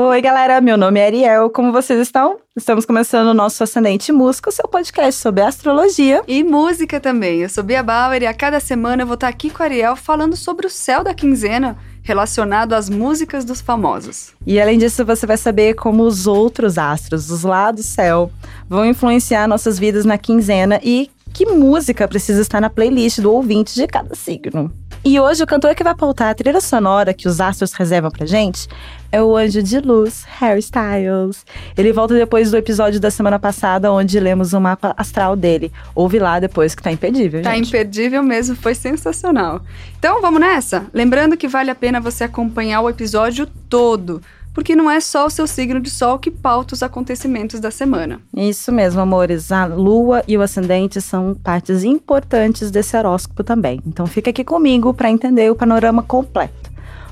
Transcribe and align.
Oi, 0.00 0.22
galera, 0.22 0.60
meu 0.60 0.76
nome 0.76 1.00
é 1.00 1.06
Ariel. 1.06 1.50
Como 1.50 1.72
vocês 1.72 1.98
estão? 1.98 2.38
Estamos 2.56 2.86
começando 2.86 3.26
o 3.30 3.34
nosso 3.34 3.64
Ascendente 3.64 4.12
Música, 4.12 4.48
seu 4.52 4.68
podcast 4.68 5.20
sobre 5.20 5.42
astrologia. 5.42 6.22
E 6.28 6.44
música 6.44 7.00
também. 7.00 7.40
Eu 7.40 7.48
sou 7.48 7.64
Bia 7.64 7.82
Bauer 7.82 8.22
e 8.22 8.26
a 8.26 8.32
cada 8.32 8.60
semana 8.60 9.02
eu 9.02 9.08
vou 9.08 9.14
estar 9.14 9.26
aqui 9.26 9.50
com 9.50 9.60
a 9.60 9.66
Ariel 9.66 9.96
falando 9.96 10.36
sobre 10.36 10.68
o 10.68 10.70
céu 10.70 11.02
da 11.02 11.12
quinzena 11.12 11.76
relacionado 12.00 12.74
às 12.74 12.88
músicas 12.88 13.44
dos 13.44 13.60
famosos. 13.60 14.34
E 14.46 14.60
além 14.60 14.78
disso, 14.78 15.04
você 15.04 15.26
vai 15.26 15.36
saber 15.36 15.74
como 15.74 16.04
os 16.04 16.28
outros 16.28 16.78
astros, 16.78 17.28
os 17.28 17.42
lá 17.42 17.72
do 17.72 17.82
céu, 17.82 18.30
vão 18.68 18.86
influenciar 18.86 19.48
nossas 19.48 19.80
vidas 19.80 20.04
na 20.04 20.16
quinzena 20.16 20.78
e 20.80 21.10
que 21.34 21.44
música 21.44 22.06
precisa 22.06 22.40
estar 22.40 22.60
na 22.60 22.70
playlist 22.70 23.18
do 23.18 23.32
ouvinte 23.32 23.74
de 23.74 23.88
cada 23.88 24.14
signo. 24.14 24.72
E 25.04 25.18
hoje 25.18 25.42
o 25.42 25.46
cantor 25.46 25.74
que 25.74 25.84
vai 25.84 25.94
pautar 25.94 26.30
a 26.30 26.34
trilha 26.34 26.60
sonora 26.60 27.14
que 27.14 27.28
os 27.28 27.40
astros 27.40 27.72
reservam 27.72 28.10
pra 28.10 28.26
gente 28.26 28.68
é 29.10 29.22
o 29.22 29.36
Anjo 29.36 29.62
de 29.62 29.80
Luz, 29.80 30.24
Harry 30.38 30.60
Styles. 30.60 31.44
Ele 31.76 31.92
volta 31.92 32.14
depois 32.14 32.50
do 32.50 32.56
episódio 32.56 33.00
da 33.00 33.10
semana 33.10 33.38
passada, 33.38 33.92
onde 33.92 34.18
lemos 34.20 34.52
o 34.52 34.60
mapa 34.60 34.94
astral 34.96 35.34
dele. 35.34 35.72
Ouve 35.94 36.18
lá 36.18 36.38
depois 36.38 36.74
que 36.74 36.82
tá 36.82 36.92
imperdível, 36.92 37.42
Tá 37.42 37.54
gente. 37.54 37.68
imperdível 37.68 38.22
mesmo, 38.22 38.54
foi 38.56 38.74
sensacional. 38.74 39.60
Então 39.98 40.20
vamos 40.20 40.40
nessa? 40.40 40.86
Lembrando 40.92 41.36
que 41.36 41.48
vale 41.48 41.70
a 41.70 41.74
pena 41.74 42.00
você 42.00 42.24
acompanhar 42.24 42.80
o 42.82 42.88
episódio 42.90 43.46
todo, 43.68 44.20
porque 44.52 44.74
não 44.74 44.90
é 44.90 44.98
só 45.00 45.26
o 45.26 45.30
seu 45.30 45.46
signo 45.46 45.80
de 45.80 45.88
sol 45.88 46.18
que 46.18 46.30
pauta 46.30 46.74
os 46.74 46.82
acontecimentos 46.82 47.60
da 47.60 47.70
semana. 47.70 48.20
Isso 48.36 48.72
mesmo, 48.72 49.00
amores. 49.00 49.52
A 49.52 49.64
lua 49.66 50.22
e 50.26 50.36
o 50.36 50.42
ascendente 50.42 51.00
são 51.00 51.34
partes 51.34 51.84
importantes 51.84 52.70
desse 52.70 52.96
horóscopo 52.96 53.44
também. 53.44 53.80
Então 53.86 54.06
fica 54.06 54.30
aqui 54.30 54.42
comigo 54.44 54.92
para 54.92 55.10
entender 55.10 55.50
o 55.50 55.54
panorama 55.54 56.02
completo. 56.02 56.67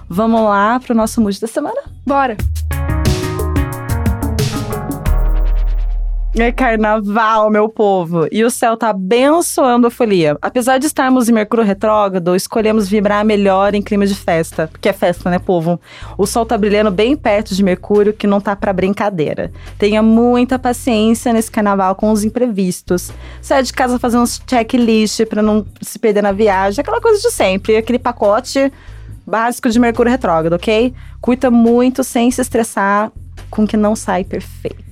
Vamos 0.09 0.41
lá 0.43 0.79
pro 0.79 0.95
nosso 0.95 1.21
mood 1.21 1.41
da 1.41 1.47
semana? 1.47 1.83
Bora! 2.07 2.37
É 6.39 6.53
carnaval, 6.53 7.49
meu 7.51 7.67
povo. 7.67 8.29
E 8.31 8.45
o 8.45 8.51
céu 8.51 8.77
tá 8.77 8.91
abençoando 8.91 9.87
a 9.87 9.91
folia. 9.91 10.37
Apesar 10.43 10.77
de 10.77 10.87
estarmos 10.87 11.31
em 11.31 11.33
Mercúrio 11.33 11.65
retrógrado, 11.65 12.37
escolhemos 12.37 12.87
vibrar 12.87 13.25
melhor 13.25 13.75
em 13.75 13.81
clima 13.81 14.07
de 14.07 14.15
festa. 14.15 14.69
Porque 14.71 14.91
é 14.91 14.93
festa, 14.93 15.31
né, 15.31 15.39
povo? 15.39 15.81
O 16.19 16.27
sol 16.27 16.45
tá 16.45 16.59
brilhando 16.59 16.91
bem 16.91 17.17
perto 17.17 17.55
de 17.55 17.65
Mercúrio, 17.65 18.13
que 18.13 18.27
não 18.27 18.39
tá 18.39 18.55
pra 18.55 18.71
brincadeira. 18.75 19.51
Tenha 19.79 20.03
muita 20.03 20.59
paciência 20.59 21.33
nesse 21.33 21.51
carnaval 21.51 21.95
com 21.95 22.13
os 22.13 22.23
imprevistos. 22.23 23.11
Sai 23.41 23.63
de 23.63 23.73
casa 23.73 23.99
fazendo 23.99 24.23
uns 24.23 24.41
checklist 24.47 25.25
pra 25.25 25.43
não 25.43 25.65
se 25.81 25.99
perder 25.99 26.23
na 26.23 26.33
viagem. 26.33 26.83
Aquela 26.83 27.01
coisa 27.01 27.19
de 27.19 27.33
sempre. 27.33 27.79
Aquele 27.79 27.99
pacote 27.99 28.71
básico 29.27 29.69
de 29.69 29.79
Mercúrio 29.81 30.11
retrógrado, 30.11 30.55
ok? 30.55 30.95
Cuida 31.21 31.51
muito 31.51 32.05
sem 32.05 32.31
se 32.31 32.41
estressar 32.41 33.11
com 33.51 33.67
que 33.67 33.77
não 33.77 33.97
sai 33.97 34.25
perfeito. 34.25 34.87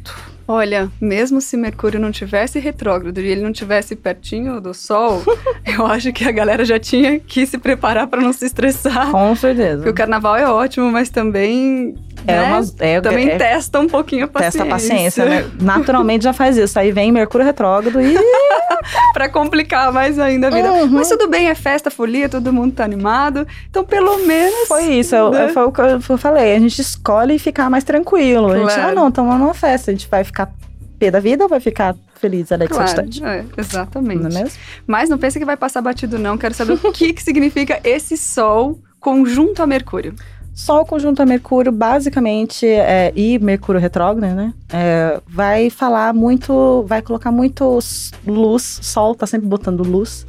Olha, 0.46 0.90
mesmo 1.00 1.40
se 1.40 1.56
Mercúrio 1.56 1.98
não 1.98 2.12
tivesse 2.12 2.58
retrógrado 2.58 3.18
e 3.18 3.26
ele 3.26 3.40
não 3.40 3.52
tivesse 3.52 3.96
pertinho 3.96 4.60
do 4.60 4.74
Sol, 4.74 5.22
eu 5.64 5.86
acho 5.86 6.12
que 6.12 6.24
a 6.24 6.32
galera 6.32 6.64
já 6.66 6.78
tinha 6.78 7.18
que 7.18 7.46
se 7.46 7.56
preparar 7.56 8.06
para 8.08 8.20
não 8.20 8.32
se 8.32 8.44
estressar. 8.44 9.10
Com 9.10 9.34
certeza. 9.34 9.76
Porque 9.76 9.90
o 9.90 9.94
carnaval 9.94 10.36
é 10.36 10.46
ótimo, 10.46 10.90
mas 10.92 11.08
também. 11.08 11.94
É 12.26 12.40
né, 12.40 12.42
uma, 12.44 12.64
é, 12.78 13.00
também 13.00 13.28
é, 13.30 13.36
testa 13.36 13.80
um 13.80 13.86
pouquinho 13.86 14.24
a 14.24 14.28
paciência. 14.28 14.60
Testa 14.60 14.64
a 14.64 14.78
paciência, 14.78 15.24
né? 15.24 15.50
Naturalmente 15.60 16.24
já 16.24 16.32
faz 16.32 16.56
isso. 16.56 16.78
Aí 16.78 16.90
vem 16.92 17.12
Mercúrio 17.12 17.46
retrógrado 17.46 18.00
e. 18.00 18.14
pra 19.12 19.28
complicar 19.28 19.92
mais 19.92 20.18
ainda 20.18 20.48
a 20.48 20.50
vida. 20.50 20.72
Uhum. 20.72 20.86
Mas 20.88 21.08
tudo 21.08 21.28
bem, 21.28 21.48
é 21.48 21.54
festa, 21.54 21.90
folia, 21.90 22.28
todo 22.28 22.52
mundo 22.52 22.74
tá 22.74 22.84
animado. 22.84 23.46
Então, 23.70 23.84
pelo 23.84 24.18
menos. 24.26 24.68
Foi 24.68 24.84
isso, 24.84 25.14
eu- 25.14 25.30
né? 25.30 25.48
foi 25.48 25.64
o 25.64 25.72
que 25.72 25.80
eu 25.80 26.18
falei. 26.18 26.56
A 26.56 26.58
gente 26.58 26.80
escolhe 26.80 27.38
ficar 27.38 27.70
mais 27.70 27.84
tranquilo. 27.84 28.50
A 28.50 28.58
gente, 28.58 28.74
Claro. 28.74 28.90
ah, 28.90 28.94
não, 28.94 29.08
estamos 29.08 29.38
numa 29.38 29.54
festa. 29.54 29.90
A 29.90 29.94
gente 29.94 30.08
vai 30.08 30.24
ficar 30.24 30.50
pé 30.98 31.10
da 31.10 31.20
vida 31.20 31.44
ou 31.44 31.48
vai 31.48 31.60
ficar 31.60 31.94
feliz, 32.14 32.50
Alex 32.50 32.70
Claro, 32.72 32.84
Obstante? 32.84 33.24
é, 33.24 33.44
exatamente. 33.56 34.22
Não 34.22 34.30
é 34.30 34.42
mesmo? 34.44 34.58
Mas 34.86 35.08
não 35.08 35.18
pensa 35.18 35.38
que 35.38 35.44
vai 35.44 35.56
passar 35.56 35.82
batido, 35.82 36.18
não. 36.18 36.38
Quero 36.38 36.54
saber 36.54 36.74
o 36.82 36.92
que, 36.92 37.12
que 37.12 37.22
significa 37.22 37.80
esse 37.84 38.16
Sol 38.16 38.78
conjunto 39.00 39.62
a 39.62 39.66
Mercúrio. 39.66 40.14
Sol 40.54 40.86
conjunto 40.86 41.20
a 41.20 41.26
Mercúrio, 41.26 41.72
basicamente, 41.72 42.64
é, 42.66 43.12
e 43.16 43.38
Mercúrio 43.40 43.80
retrógrado, 43.80 44.34
né? 44.34 44.54
é, 44.72 45.20
vai 45.28 45.68
falar 45.68 46.14
muito, 46.14 46.84
vai 46.86 47.02
colocar 47.02 47.32
muito 47.32 47.78
luz, 48.26 48.78
Sol 48.82 49.14
tá 49.16 49.26
sempre 49.26 49.48
botando 49.48 49.82
luz, 49.82 50.24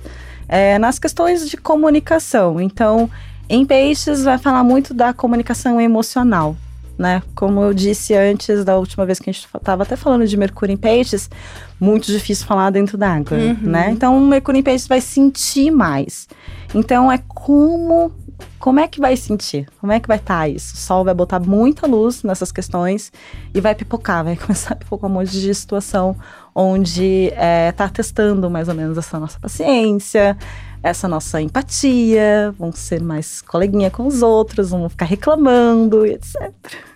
é, 0.48 0.80
nas 0.80 0.98
questões 0.98 1.48
de 1.48 1.58
comunicação. 1.58 2.60
Então, 2.60 3.10
em 3.48 3.64
peixes, 3.66 4.24
vai 4.24 4.40
falar 4.40 4.64
muito 4.64 4.94
da 4.94 5.14
comunicação 5.14 5.80
emocional. 5.80 6.56
Né? 6.98 7.22
Como 7.36 7.62
eu 7.62 7.74
disse 7.74 8.16
antes, 8.16 8.64
da 8.64 8.78
última 8.78 9.06
vez 9.06 9.20
que 9.20 9.30
a 9.30 9.34
gente 9.34 9.46
estava 9.54 9.84
até 9.84 9.96
falando 9.98 10.26
de 10.26 10.38
Mercúrio 10.38 10.72
em 10.74 10.78
peixes, 10.78 11.30
muito 11.80 12.08
difícil 12.08 12.48
falar 12.48 12.70
dentro 12.70 12.98
d'água, 12.98 13.38
Uhum. 13.38 13.58
né? 13.62 13.90
Então, 13.92 14.18
Mercúrio 14.22 14.60
em 14.60 14.64
peixes 14.64 14.88
vai 14.88 15.02
sentir 15.02 15.72
mais. 15.72 16.26
Então, 16.74 17.12
é 17.12 17.20
como 17.28 18.12
como 18.60 18.80
é 18.80 18.88
que 18.88 19.00
vai 19.00 19.16
sentir? 19.16 19.68
Como 19.80 19.92
é 19.92 20.00
que 20.00 20.08
vai 20.08 20.18
estar 20.18 20.50
isso? 20.50 20.74
O 20.74 20.78
sol 20.78 21.04
vai 21.04 21.14
botar 21.14 21.40
muita 21.40 21.88
luz 21.88 22.24
nessas 22.24 22.52
questões 22.52 23.12
e 23.54 23.62
vai 23.62 23.76
pipocar, 23.76 24.24
vai 24.24 24.36
começar 24.38 24.74
a 24.74 24.76
pipocar 24.76 25.10
um 25.10 25.14
monte 25.14 25.32
de 25.32 25.54
situação 25.54 26.16
onde 26.54 27.32
é, 27.36 27.72
tá 27.74 27.90
testando 27.90 28.50
mais 28.50 28.68
ou 28.70 28.76
menos 28.76 28.98
essa 28.98 29.20
nossa 29.20 29.40
paciência, 29.40 30.38
essa 30.86 31.08
nossa 31.08 31.42
empatia, 31.42 32.54
vamos 32.60 32.78
ser 32.78 33.02
mais 33.02 33.42
coleguinha 33.42 33.90
com 33.90 34.06
os 34.06 34.22
outros, 34.22 34.70
vamos 34.70 34.92
ficar 34.92 35.06
reclamando 35.06 36.06
e 36.06 36.12
etc. 36.12 36.52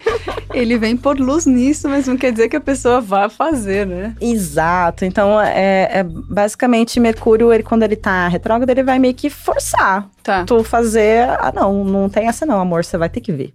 Ele 0.53 0.77
vem 0.77 0.95
por 0.95 1.19
luz 1.19 1.47
nisso, 1.47 1.89
mas 1.89 2.05
não 2.07 2.15
quer 2.15 2.31
dizer 2.31 2.49
que 2.49 2.55
a 2.55 2.61
pessoa 2.61 3.01
vá 3.01 3.29
fazer, 3.29 3.87
né? 3.87 4.15
Exato. 4.21 5.05
Então, 5.05 5.41
é, 5.41 5.89
é 5.91 6.03
basicamente 6.03 6.99
Mercúrio, 6.99 7.51
ele, 7.51 7.63
quando 7.63 7.83
ele 7.83 7.95
tá 7.95 8.27
retrógrado, 8.27 8.69
ele 8.69 8.83
vai 8.83 8.99
meio 8.99 9.13
que 9.13 9.29
forçar 9.29 10.07
Tá. 10.23 10.43
tu 10.43 10.63
fazer. 10.63 11.27
Ah, 11.39 11.51
não, 11.53 11.83
não 11.83 12.09
tem 12.09 12.27
essa 12.27 12.45
não, 12.45 12.59
amor. 12.59 12.85
Você 12.85 12.97
vai 12.97 13.09
ter 13.09 13.21
que 13.21 13.31
ver. 13.31 13.53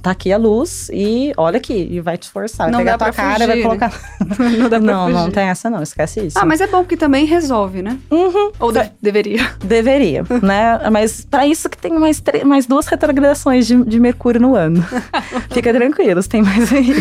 Tá 0.00 0.10
aqui 0.10 0.32
a 0.32 0.36
luz 0.36 0.88
e 0.92 1.32
olha 1.36 1.56
aqui, 1.56 1.88
e 1.90 2.00
vai 2.00 2.16
te 2.16 2.28
forçar. 2.30 2.66
Vai 2.66 2.72
Não 2.72 2.78
pegar 2.80 2.96
dá 2.96 3.06
a 3.06 3.12
tua 3.12 3.12
pra 3.12 3.24
cara 3.24 3.44
e 3.44 3.46
vai 3.46 3.62
colocar. 3.62 3.92
Não 4.58 4.68
dá 4.68 4.80
pra 4.80 4.92
não, 4.92 5.08
não 5.10 5.18
fugir. 5.20 5.32
tem 5.34 5.44
essa 5.48 5.68
não, 5.70 5.82
esquece 5.82 6.26
isso. 6.26 6.38
Ah, 6.38 6.44
mas 6.46 6.60
é 6.60 6.66
bom 6.66 6.84
que 6.84 6.96
também 6.96 7.24
resolve, 7.26 7.82
né? 7.82 7.98
Uhum, 8.10 8.52
Ou 8.58 8.72
de- 8.72 8.90
deveria. 9.00 9.50
deveria, 9.64 10.24
né? 10.42 10.78
Mas 10.90 11.26
pra 11.30 11.46
isso 11.46 11.68
que 11.68 11.76
tem 11.76 11.92
mais, 11.98 12.22
mais 12.44 12.66
duas 12.66 12.86
retrogradações 12.86 13.66
de, 13.66 13.82
de 13.84 14.00
Mercúrio 14.00 14.40
no 14.40 14.54
ano. 14.54 14.84
Fica 15.50 15.72
tranquilos, 15.72 16.26
tem 16.26 16.42
mais 16.42 16.72
aí. 16.72 16.92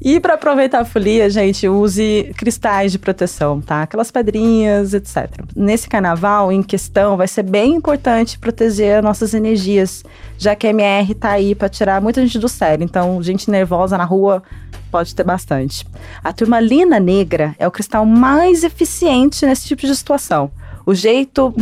e 0.00 0.20
pra 0.20 0.34
aproveitar 0.34 0.80
a 0.80 0.84
folia, 0.84 1.28
gente, 1.30 1.68
use 1.68 2.32
cristais 2.36 2.92
de 2.92 2.98
proteção, 2.98 3.60
tá? 3.60 3.82
Aquelas 3.82 4.10
pedrinhas, 4.10 4.94
etc. 4.94 5.28
Nesse 5.56 5.88
carnaval 5.88 6.50
em 6.52 6.62
questão, 6.62 7.16
vai 7.16 7.28
ser 7.28 7.42
bem 7.42 7.74
importante 7.74 8.38
proteger 8.38 8.98
as 8.98 9.04
nossas 9.04 9.34
energias, 9.34 10.02
já 10.38 10.54
que 10.54 10.66
a 10.66 10.70
MR 10.70 11.14
tá 11.14 11.30
aí 11.30 11.54
pra 11.54 11.68
tirar 11.68 12.00
muita 12.00 12.20
gente 12.20 12.38
do 12.38 12.48
sério. 12.48 12.84
Então, 12.84 13.22
gente 13.22 13.50
nervosa 13.50 13.96
na 13.96 14.04
rua 14.04 14.42
pode 14.90 15.14
ter 15.14 15.24
bastante. 15.24 15.84
A 16.22 16.32
turmalina 16.32 17.00
negra 17.00 17.54
é 17.58 17.66
o 17.66 17.70
cristal 17.70 18.06
mais 18.06 18.62
eficiente 18.62 19.44
nesse 19.44 19.66
tipo 19.66 19.82
de 19.82 19.94
situação. 19.94 20.50
O 20.86 20.94
jeito, 20.94 21.54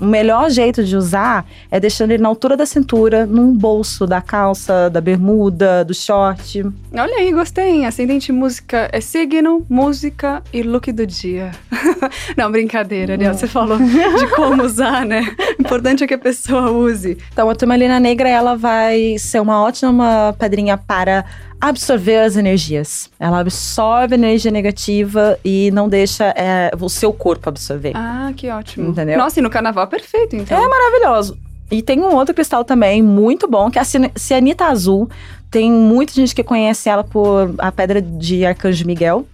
o 0.00 0.04
melhor 0.04 0.50
jeito 0.50 0.84
de 0.84 0.96
usar 0.96 1.44
é 1.70 1.80
deixando 1.80 2.12
ele 2.12 2.22
na 2.22 2.28
altura 2.28 2.56
da 2.56 2.64
cintura, 2.64 3.26
num 3.26 3.52
bolso 3.52 4.06
da 4.06 4.20
calça, 4.20 4.88
da 4.88 5.00
bermuda, 5.00 5.84
do 5.84 5.94
short. 5.94 6.64
Olha 6.92 7.16
aí, 7.16 7.32
gostei. 7.32 7.84
Ascendente 7.84 8.30
música 8.30 8.88
é 8.92 9.00
signo, 9.00 9.64
música 9.68 10.42
e 10.52 10.62
look 10.62 10.92
do 10.92 11.06
dia. 11.06 11.50
Não, 12.36 12.50
brincadeira, 12.50 13.14
Ariel. 13.14 13.34
Você 13.34 13.46
falou 13.46 13.78
de 13.78 14.26
como 14.34 14.62
usar, 14.62 15.04
né? 15.04 15.34
O 15.58 15.62
importante 15.62 16.04
é 16.04 16.06
que 16.06 16.14
a 16.14 16.18
pessoa 16.18 16.70
use. 16.70 17.18
Então, 17.32 17.50
a 17.50 17.54
turmalina 17.54 17.98
negra 17.98 18.28
ela 18.28 18.56
vai 18.56 19.16
ser 19.18 19.40
uma 19.40 19.62
ótima 19.62 20.34
pedrinha 20.38 20.76
para 20.76 21.24
absorver 21.60 22.16
as 22.18 22.36
energias. 22.36 23.10
Ela 23.18 23.40
absorve 23.40 24.14
energia 24.14 24.50
negativa 24.50 25.38
e 25.44 25.70
não 25.72 25.88
deixa 25.88 26.26
é, 26.36 26.70
o 26.80 26.88
seu 26.88 27.12
corpo 27.12 27.48
absorver. 27.48 27.92
Ah, 27.94 28.32
que 28.36 28.48
ótimo. 28.48 28.90
Entendeu? 28.90 29.18
Nossa, 29.18 29.40
e 29.40 29.42
no 29.42 29.50
carnaval 29.50 29.84
é 29.84 29.88
perfeito, 29.88 30.36
então. 30.36 30.56
É 30.56 30.68
maravilhoso. 30.68 31.38
E 31.70 31.82
tem 31.82 32.00
um 32.00 32.14
outro 32.14 32.34
cristal 32.34 32.64
também 32.64 33.02
muito 33.02 33.46
bom, 33.46 33.70
que 33.70 33.78
é 33.78 33.82
a 33.82 33.84
cianita 34.16 34.66
azul. 34.66 35.08
Tem 35.50 35.70
muita 35.70 36.12
gente 36.12 36.34
que 36.34 36.42
conhece 36.42 36.88
ela 36.88 37.04
por 37.04 37.54
a 37.58 37.70
pedra 37.70 38.00
de 38.00 38.44
Arcanjo 38.46 38.86
Miguel. 38.86 39.26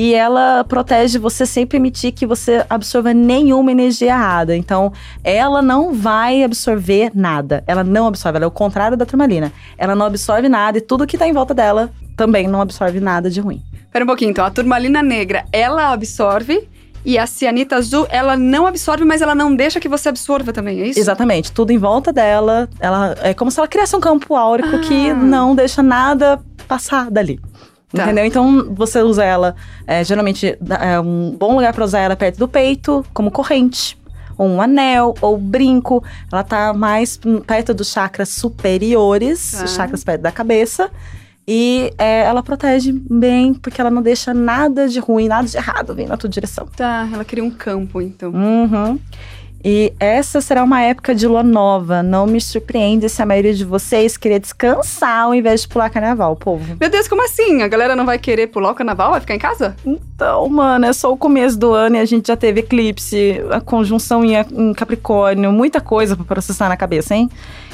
E 0.00 0.14
ela 0.14 0.62
protege 0.62 1.18
você 1.18 1.44
sem 1.44 1.66
permitir 1.66 2.12
que 2.12 2.24
você 2.24 2.64
absorva 2.70 3.12
nenhuma 3.12 3.72
energia 3.72 4.10
errada. 4.12 4.56
Então, 4.56 4.92
ela 5.24 5.60
não 5.60 5.92
vai 5.92 6.44
absorver 6.44 7.10
nada. 7.12 7.64
Ela 7.66 7.82
não 7.82 8.06
absorve. 8.06 8.36
Ela 8.36 8.44
é 8.44 8.46
o 8.46 8.50
contrário 8.52 8.96
da 8.96 9.04
turmalina. 9.04 9.52
Ela 9.76 9.96
não 9.96 10.06
absorve 10.06 10.48
nada 10.48 10.78
e 10.78 10.80
tudo 10.80 11.04
que 11.04 11.18
tá 11.18 11.26
em 11.26 11.32
volta 11.32 11.52
dela 11.52 11.90
também 12.16 12.46
não 12.46 12.60
absorve 12.60 13.00
nada 13.00 13.28
de 13.28 13.40
ruim. 13.40 13.60
Pera 13.90 14.04
um 14.04 14.06
pouquinho, 14.06 14.30
então. 14.30 14.44
A 14.44 14.50
turmalina 14.52 15.02
negra, 15.02 15.44
ela 15.52 15.92
absorve 15.92 16.68
E 17.04 17.18
a 17.18 17.26
cianita 17.26 17.74
azul, 17.74 18.06
ela 18.08 18.36
não 18.36 18.66
absorve, 18.66 19.04
mas 19.04 19.20
ela 19.20 19.34
não 19.34 19.54
deixa 19.54 19.80
que 19.80 19.88
você 19.88 20.08
absorva 20.10 20.52
também, 20.52 20.80
é 20.80 20.86
isso? 20.88 21.00
Exatamente. 21.00 21.50
Tudo 21.50 21.72
em 21.72 21.78
volta 21.78 22.12
dela. 22.12 22.68
Ela 22.78 23.16
é 23.22 23.34
como 23.34 23.50
se 23.50 23.58
ela 23.58 23.66
criasse 23.66 23.96
um 23.96 24.00
campo 24.00 24.36
áurico 24.36 24.76
Ah. 24.76 24.78
que 24.78 25.12
não 25.12 25.56
deixa 25.56 25.82
nada 25.82 26.40
passar 26.68 27.10
dali. 27.10 27.40
Tá. 27.92 28.04
Entendeu? 28.04 28.24
Então 28.26 28.74
você 28.74 29.00
usa 29.02 29.24
ela. 29.24 29.56
é, 29.86 30.04
geralmente 30.04 30.58
é 30.80 31.00
um 31.00 31.34
bom 31.38 31.54
lugar 31.54 31.72
pra 31.72 31.84
usar 31.84 32.00
ela 32.00 32.14
perto 32.16 32.38
do 32.38 32.46
peito, 32.48 33.04
como 33.14 33.30
corrente. 33.30 33.96
Ou 34.36 34.46
um 34.46 34.60
anel, 34.60 35.14
ou 35.20 35.36
brinco. 35.36 36.04
Ela 36.30 36.44
tá 36.44 36.72
mais 36.72 37.18
perto 37.46 37.72
dos 37.74 37.90
chakras 37.90 38.28
superiores, 38.28 39.52
Tá. 39.52 39.64
os 39.64 39.74
chakras 39.74 40.04
perto 40.04 40.22
da 40.22 40.30
cabeça. 40.32 40.90
E 41.50 41.92
é, 41.96 42.24
ela 42.24 42.42
protege 42.42 42.92
bem, 42.92 43.54
porque 43.54 43.80
ela 43.80 43.90
não 43.90 44.02
deixa 44.02 44.34
nada 44.34 44.86
de 44.86 45.00
ruim, 45.00 45.28
nada 45.28 45.48
de 45.48 45.56
errado 45.56 45.94
vir 45.94 46.06
na 46.06 46.16
tua 46.16 46.28
direção. 46.28 46.68
Tá, 46.76 47.08
ela 47.10 47.24
cria 47.24 47.42
um 47.42 47.50
campo, 47.50 48.02
então. 48.02 48.30
Uhum. 48.32 48.98
E 49.64 49.92
essa 49.98 50.40
será 50.40 50.62
uma 50.62 50.80
época 50.82 51.14
de 51.14 51.26
lua 51.26 51.42
nova. 51.42 52.00
Não 52.02 52.26
me 52.26 52.40
surpreende 52.40 53.08
se 53.08 53.20
a 53.20 53.26
maioria 53.26 53.52
de 53.52 53.64
vocês 53.64 54.16
querer 54.16 54.38
descansar 54.38 55.24
ao 55.24 55.34
invés 55.34 55.62
de 55.62 55.68
pular 55.68 55.90
carnaval, 55.90 56.36
povo. 56.36 56.76
Meu 56.80 56.88
Deus, 56.88 57.08
como 57.08 57.24
assim? 57.24 57.60
A 57.62 57.68
galera 57.68 57.96
não 57.96 58.06
vai 58.06 58.18
querer 58.18 58.46
pular 58.46 58.70
o 58.70 58.74
carnaval? 58.74 59.10
Vai 59.10 59.20
ficar 59.20 59.34
em 59.34 59.38
casa? 59.38 59.74
Então, 59.84 60.48
mano, 60.48 60.86
é 60.86 60.92
só 60.92 61.12
o 61.12 61.16
começo 61.16 61.58
do 61.58 61.72
ano 61.72 61.96
e 61.96 61.98
a 61.98 62.04
gente 62.04 62.28
já 62.28 62.36
teve 62.36 62.60
eclipse, 62.60 63.40
a 63.50 63.60
conjunção 63.60 64.24
em, 64.24 64.34
em 64.36 64.72
Capricórnio, 64.72 65.50
muita 65.52 65.80
coisa 65.80 66.14
pra 66.14 66.24
processar 66.24 66.68
na 66.68 66.76
cabeça, 66.76 67.14
hein? 67.16 67.28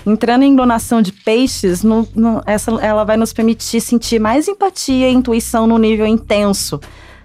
Entrando 0.07 0.43
em 0.43 0.53
endonação 0.53 1.01
de 1.03 1.13
peixes, 1.13 1.83
no- 1.83 2.09
no- 2.15 2.43
essa, 2.47 2.71
ela 2.83 3.05
vai 3.05 3.17
nos 3.17 3.33
permitir 3.33 3.81
sentir 3.81 4.19
mais 4.19 4.49
empatia 4.49 5.09
e 5.09 5.15
intuição 5.15 5.67
no 5.67 5.79
nível 5.79 6.07
intenso. 6.07 6.81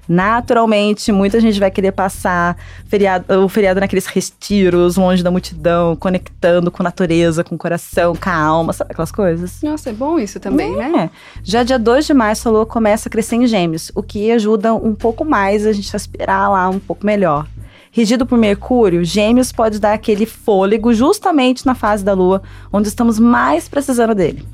Naturalmente, 0.09 1.11
muita 1.11 1.39
gente 1.39 1.59
vai 1.59 1.69
querer 1.69 1.91
passar 1.91 2.57
feriado, 2.87 3.45
o 3.45 3.47
feriado 3.47 3.79
naqueles 3.79 4.07
retiros, 4.07 4.97
longe 4.97 5.21
da 5.21 5.29
multidão, 5.29 5.95
conectando 5.95 6.71
com 6.71 6.81
a 6.81 6.85
natureza, 6.85 7.43
com 7.43 7.53
o 7.53 7.57
coração, 7.59 8.15
com 8.15 8.27
a 8.27 8.33
alma, 8.33 8.73
sabe 8.73 8.91
aquelas 8.91 9.11
coisas? 9.11 9.61
Nossa, 9.61 9.91
é 9.91 9.93
bom 9.93 10.17
isso 10.17 10.39
também, 10.39 10.75
né? 10.75 11.03
É. 11.05 11.09
Já 11.43 11.61
dia 11.61 11.77
2 11.77 12.07
de 12.07 12.13
março, 12.15 12.49
a 12.49 12.51
lua 12.51 12.65
começa 12.65 13.07
a 13.07 13.11
crescer 13.11 13.35
em 13.35 13.45
gêmeos, 13.45 13.91
o 13.93 14.01
que 14.01 14.31
ajuda 14.31 14.73
um 14.73 14.95
pouco 14.95 15.23
mais 15.23 15.63
a 15.63 15.71
gente 15.71 15.93
respirar 15.93 16.51
lá 16.51 16.67
um 16.69 16.79
pouco 16.79 17.05
melhor. 17.05 17.45
Regido 17.91 18.25
por 18.25 18.37
Mercúrio, 18.37 19.03
Gêmeos 19.03 19.51
pode 19.51 19.79
dar 19.79 19.93
aquele 19.93 20.25
fôlego 20.25 20.93
justamente 20.93 21.65
na 21.65 21.75
fase 21.75 22.03
da 22.03 22.13
lua, 22.13 22.41
onde 22.73 22.87
estamos 22.87 23.19
mais 23.19 23.67
precisando 23.67 24.15
dele. 24.15 24.45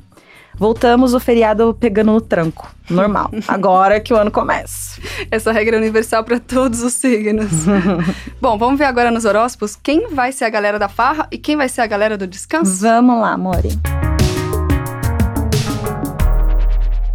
Voltamos 0.58 1.14
o 1.14 1.20
feriado 1.20 1.76
pegando 1.78 2.12
no 2.12 2.20
tranco, 2.20 2.68
normal. 2.88 3.30
Agora 3.46 4.00
que 4.00 4.12
o 4.12 4.16
ano 4.16 4.30
começa. 4.30 5.00
Essa 5.30 5.52
regra 5.52 5.76
é 5.76 5.78
universal 5.78 6.24
para 6.24 6.40
todos 6.40 6.82
os 6.82 6.94
signos. 6.94 7.66
Bom, 8.40 8.56
vamos 8.56 8.78
ver 8.78 8.84
agora 8.84 9.10
nos 9.10 9.24
horóscopos 9.24 9.76
quem 9.76 10.08
vai 10.08 10.32
ser 10.32 10.44
a 10.44 10.50
galera 10.50 10.78
da 10.78 10.88
farra 10.88 11.26
e 11.30 11.38
quem 11.38 11.56
vai 11.56 11.68
ser 11.68 11.80
a 11.80 11.86
galera 11.86 12.16
do 12.16 12.26
descanso. 12.26 12.80
Vamos 12.80 13.20
lá, 13.20 13.36
Mori. 13.36 13.70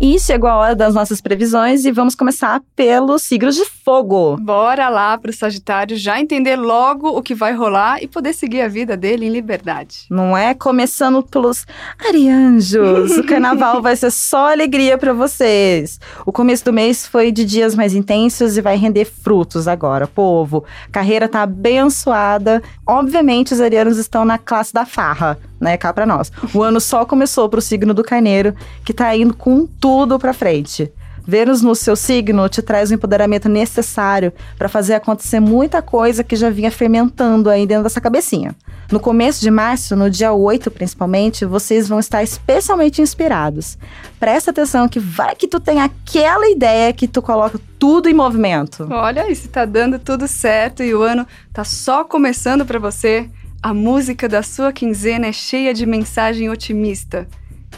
E 0.04 0.20
chegou 0.20 0.50
a 0.50 0.56
hora 0.56 0.76
das 0.76 0.96
nossas 0.96 1.22
previsões 1.22 1.86
e 1.86 1.92
vamos 1.92 2.16
começar 2.16 2.60
pelos 2.76 3.22
signos 3.22 3.56
de 3.56 3.66
fogo. 3.66 4.36
Bora 4.42 4.90
lá 4.90 5.16
pro 5.16 5.32
Sagitário 5.32 5.96
já 5.96 6.20
entender 6.20 6.56
logo 6.56 7.10
o 7.10 7.22
que 7.22 7.36
vai 7.36 7.54
rolar 7.54 8.02
e 8.02 8.08
poder 8.08 8.34
seguir 8.34 8.62
a 8.62 8.68
vida 8.68 8.98
dele 8.98 9.28
em 9.28 9.30
liberdade. 9.30 10.08
Não 10.10 10.36
é? 10.36 10.56
Começando 10.56 11.22
pelos 11.22 11.68
Arianjos. 12.04 13.16
O 13.16 13.24
carnaval 13.24 13.80
vai 13.84 13.96
ser 13.96 14.10
só 14.10 14.52
alegria 14.52 14.98
pra 14.98 15.14
vocês. 15.14 16.00
O 16.26 16.32
começo 16.32 16.66
do 16.66 16.74
mês 16.74 17.06
foi 17.06 17.32
de 17.32 17.46
dias 17.46 17.76
mais 17.76 17.94
intensos 17.94 18.58
e 18.58 18.62
vai 18.62 18.78
render 18.78 19.06
frutos 19.06 19.68
agora, 19.68 20.08
povo. 20.08 20.66
Carreira 20.92 21.30
tá 21.30 21.44
abençoada. 21.44 22.64
Obviamente, 22.88 23.54
os 23.54 23.62
arianos 23.62 24.00
estão 24.00 24.26
na 24.26 24.40
classe 24.40 24.74
da 24.74 24.84
farra, 24.84 25.38
né? 25.62 25.78
Cá 25.78 25.94
pra 25.94 26.06
nós. 26.06 26.32
O 26.54 26.64
ano 26.64 26.82
só 26.82 27.06
começou 27.06 27.48
pro 27.48 27.62
signo 27.62 27.94
do 27.94 28.04
carneiro, 28.04 28.56
que 28.84 28.94
tá 28.94 29.16
indo 29.16 29.34
com 29.34 29.66
tudo 29.66 30.20
pra 30.20 30.34
frente. 30.34 30.92
Vênus 31.26 31.62
no 31.62 31.76
seu 31.76 31.96
signo 31.96 32.50
te 32.50 32.62
traz 32.62 32.90
o 32.90 32.94
empoderamento 32.96 33.48
necessário 33.48 34.34
para 34.58 34.68
fazer 34.68 34.96
acontecer 34.96 35.40
muita 35.40 35.82
coisa 35.82 36.24
que 36.24 36.36
já 36.36 36.50
vinha 36.50 36.72
fermentando 36.72 37.50
aí 37.50 37.68
dentro 37.68 37.84
dessa 37.84 38.02
cabecinha. 38.02 38.56
No 38.92 39.00
começo 39.00 39.40
de 39.40 39.50
março, 39.50 39.96
no 39.96 40.10
dia 40.10 40.34
8 40.34 40.70
principalmente, 40.72 41.46
vocês 41.46 41.88
vão 41.88 42.00
estar 42.00 42.24
especialmente 42.24 43.02
inspirados. 43.02 43.78
Presta 44.20 44.52
atenção 44.52 44.90
que 44.90 45.00
vai 45.00 45.36
que 45.36 45.48
tu 45.48 45.60
tem 45.60 45.80
aquela 45.80 46.50
ideia 46.50 46.92
que 46.92 47.08
tu 47.08 47.22
coloca 47.22 47.60
tudo 47.80 48.10
em 48.10 48.14
movimento. 48.14 48.88
Olha, 48.92 49.32
isso 49.32 49.48
tá 49.48 49.64
dando 49.64 49.98
tudo 50.00 50.28
certo 50.28 50.84
e 50.84 50.94
o 50.94 51.04
ano 51.04 51.26
tá 51.54 51.64
só 51.64 52.04
começando 52.04 52.66
para 52.66 52.80
você. 52.80 53.30
A 53.64 53.76
música 53.76 54.28
da 54.28 54.42
sua 54.42 54.74
quinzena 54.74 55.28
é 55.28 55.32
cheia 55.32 55.72
de 55.72 55.86
mensagem 55.86 56.50
otimista. 56.50 57.28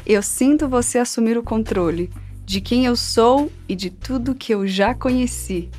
Eu 0.06 0.24
sinto 0.24 0.70
você 0.70 0.98
assumir 0.98 1.38
o 1.38 1.44
controle 1.44 2.10
de 2.46 2.62
quem 2.62 2.86
eu 2.86 2.96
sou 2.96 3.52
e 3.68 3.76
de 3.76 3.90
tudo 3.90 4.34
que 4.34 4.54
eu 4.54 4.66
já 4.66 4.96
conheci. 4.96 5.70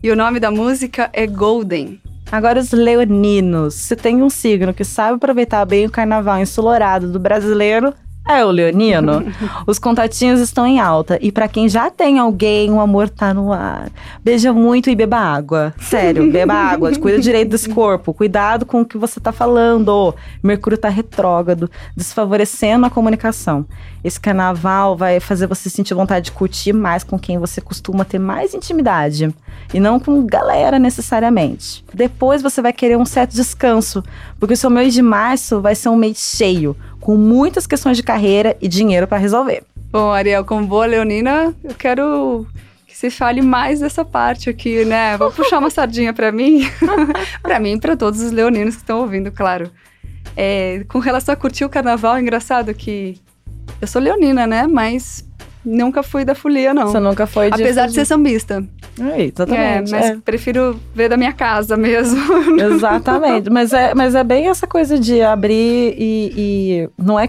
E 0.00 0.12
o 0.12 0.16
nome 0.16 0.38
da 0.38 0.48
música 0.48 1.10
é 1.12 1.26
Golden. 1.26 2.00
Agora, 2.30 2.60
os 2.60 2.70
leoninos. 2.70 3.74
Se 3.74 3.96
tem 3.96 4.22
um 4.22 4.30
signo 4.30 4.72
que 4.72 4.84
sabe 4.84 5.16
aproveitar 5.16 5.64
bem 5.64 5.86
o 5.86 5.90
carnaval 5.90 6.38
ensolarado 6.38 7.10
do 7.10 7.18
brasileiro, 7.18 7.92
é 8.28 8.44
o 8.44 8.50
leonino. 8.50 9.24
Os 9.66 9.78
contatinhos 9.78 10.38
estão 10.40 10.66
em 10.66 10.78
alta. 10.78 11.18
E 11.22 11.32
pra 11.32 11.48
quem 11.48 11.68
já 11.68 11.90
tem 11.90 12.18
alguém, 12.18 12.70
o 12.70 12.78
amor 12.78 13.08
tá 13.08 13.32
no 13.32 13.52
ar. 13.52 13.90
Beija 14.22 14.52
muito 14.52 14.90
e 14.90 14.94
beba 14.94 15.16
água. 15.16 15.74
Sério, 15.80 16.30
beba 16.30 16.52
água. 16.52 16.92
Cuida 16.98 17.18
direito 17.18 17.48
desse 17.48 17.70
corpo. 17.70 18.12
Cuidado 18.12 18.66
com 18.66 18.82
o 18.82 18.84
que 18.84 18.98
você 18.98 19.18
tá 19.18 19.32
falando. 19.32 20.14
Mercúrio 20.42 20.76
tá 20.76 20.90
retrógrado, 20.90 21.70
desfavorecendo 21.96 22.84
a 22.84 22.90
comunicação. 22.90 23.64
Esse 24.04 24.20
carnaval 24.20 24.96
vai 24.96 25.18
fazer 25.18 25.46
você 25.46 25.70
sentir 25.70 25.94
vontade 25.94 26.26
de 26.26 26.32
curtir 26.32 26.72
mais 26.72 27.02
com 27.02 27.18
quem 27.18 27.38
você 27.38 27.60
costuma 27.60 28.04
ter 28.04 28.18
mais 28.18 28.54
intimidade. 28.54 29.34
E 29.72 29.80
não 29.80 29.98
com 29.98 30.24
galera 30.24 30.78
necessariamente. 30.78 31.84
Depois 31.92 32.40
você 32.40 32.62
vai 32.62 32.72
querer 32.72 32.96
um 32.96 33.04
certo 33.04 33.32
descanso, 33.32 34.02
porque 34.38 34.54
o 34.54 34.56
seu 34.56 34.70
mês 34.70 34.94
de 34.94 35.02
março 35.02 35.60
vai 35.60 35.74
ser 35.74 35.88
um 35.88 35.96
mês 35.96 36.18
cheio, 36.18 36.76
com 37.08 37.16
muitas 37.16 37.66
questões 37.66 37.96
de 37.96 38.02
carreira 38.02 38.54
e 38.60 38.68
dinheiro 38.68 39.08
para 39.08 39.16
resolver. 39.16 39.62
Bom, 39.90 40.12
Ariel, 40.12 40.44
como 40.44 40.66
boa 40.66 40.84
leonina, 40.84 41.54
eu 41.64 41.74
quero 41.74 42.46
que 42.86 42.94
você 42.94 43.08
fale 43.08 43.40
mais 43.40 43.80
dessa 43.80 44.04
parte 44.04 44.50
aqui, 44.50 44.84
né? 44.84 45.16
Vou 45.16 45.32
puxar 45.32 45.58
uma 45.58 45.70
sardinha 45.70 46.12
pra 46.12 46.30
mim. 46.30 46.68
pra 47.42 47.58
mim 47.58 47.76
e 47.76 47.80
pra 47.80 47.96
todos 47.96 48.20
os 48.20 48.30
leoninos 48.30 48.74
que 48.74 48.82
estão 48.82 49.00
ouvindo, 49.00 49.32
claro. 49.32 49.70
É, 50.36 50.84
com 50.86 50.98
relação 50.98 51.32
a 51.32 51.36
curtir 51.36 51.64
o 51.64 51.70
carnaval, 51.70 52.14
é 52.14 52.20
engraçado 52.20 52.74
que 52.74 53.18
eu 53.80 53.88
sou 53.88 54.02
leonina, 54.02 54.46
né? 54.46 54.66
Mas 54.66 55.26
nunca 55.64 56.02
fui 56.02 56.26
da 56.26 56.34
folia, 56.34 56.74
não. 56.74 56.88
Você 56.88 57.00
nunca 57.00 57.26
foi 57.26 57.50
de. 57.50 57.62
Apesar 57.62 57.86
de 57.86 57.94
ser 57.94 58.04
sambista. 58.04 58.62
É, 59.00 59.22
exatamente. 59.22 59.94
É, 59.94 59.96
mas 59.96 60.06
é. 60.06 60.16
prefiro 60.24 60.78
ver 60.94 61.08
da 61.08 61.16
minha 61.16 61.32
casa 61.32 61.76
mesmo. 61.76 62.18
Exatamente. 62.60 63.50
mas, 63.50 63.72
é, 63.72 63.94
mas 63.94 64.14
é 64.14 64.24
bem 64.24 64.48
essa 64.48 64.66
coisa 64.66 64.98
de 64.98 65.20
abrir 65.22 65.94
e, 65.98 66.32
e 66.36 66.90
não 66.96 67.18
é. 67.18 67.28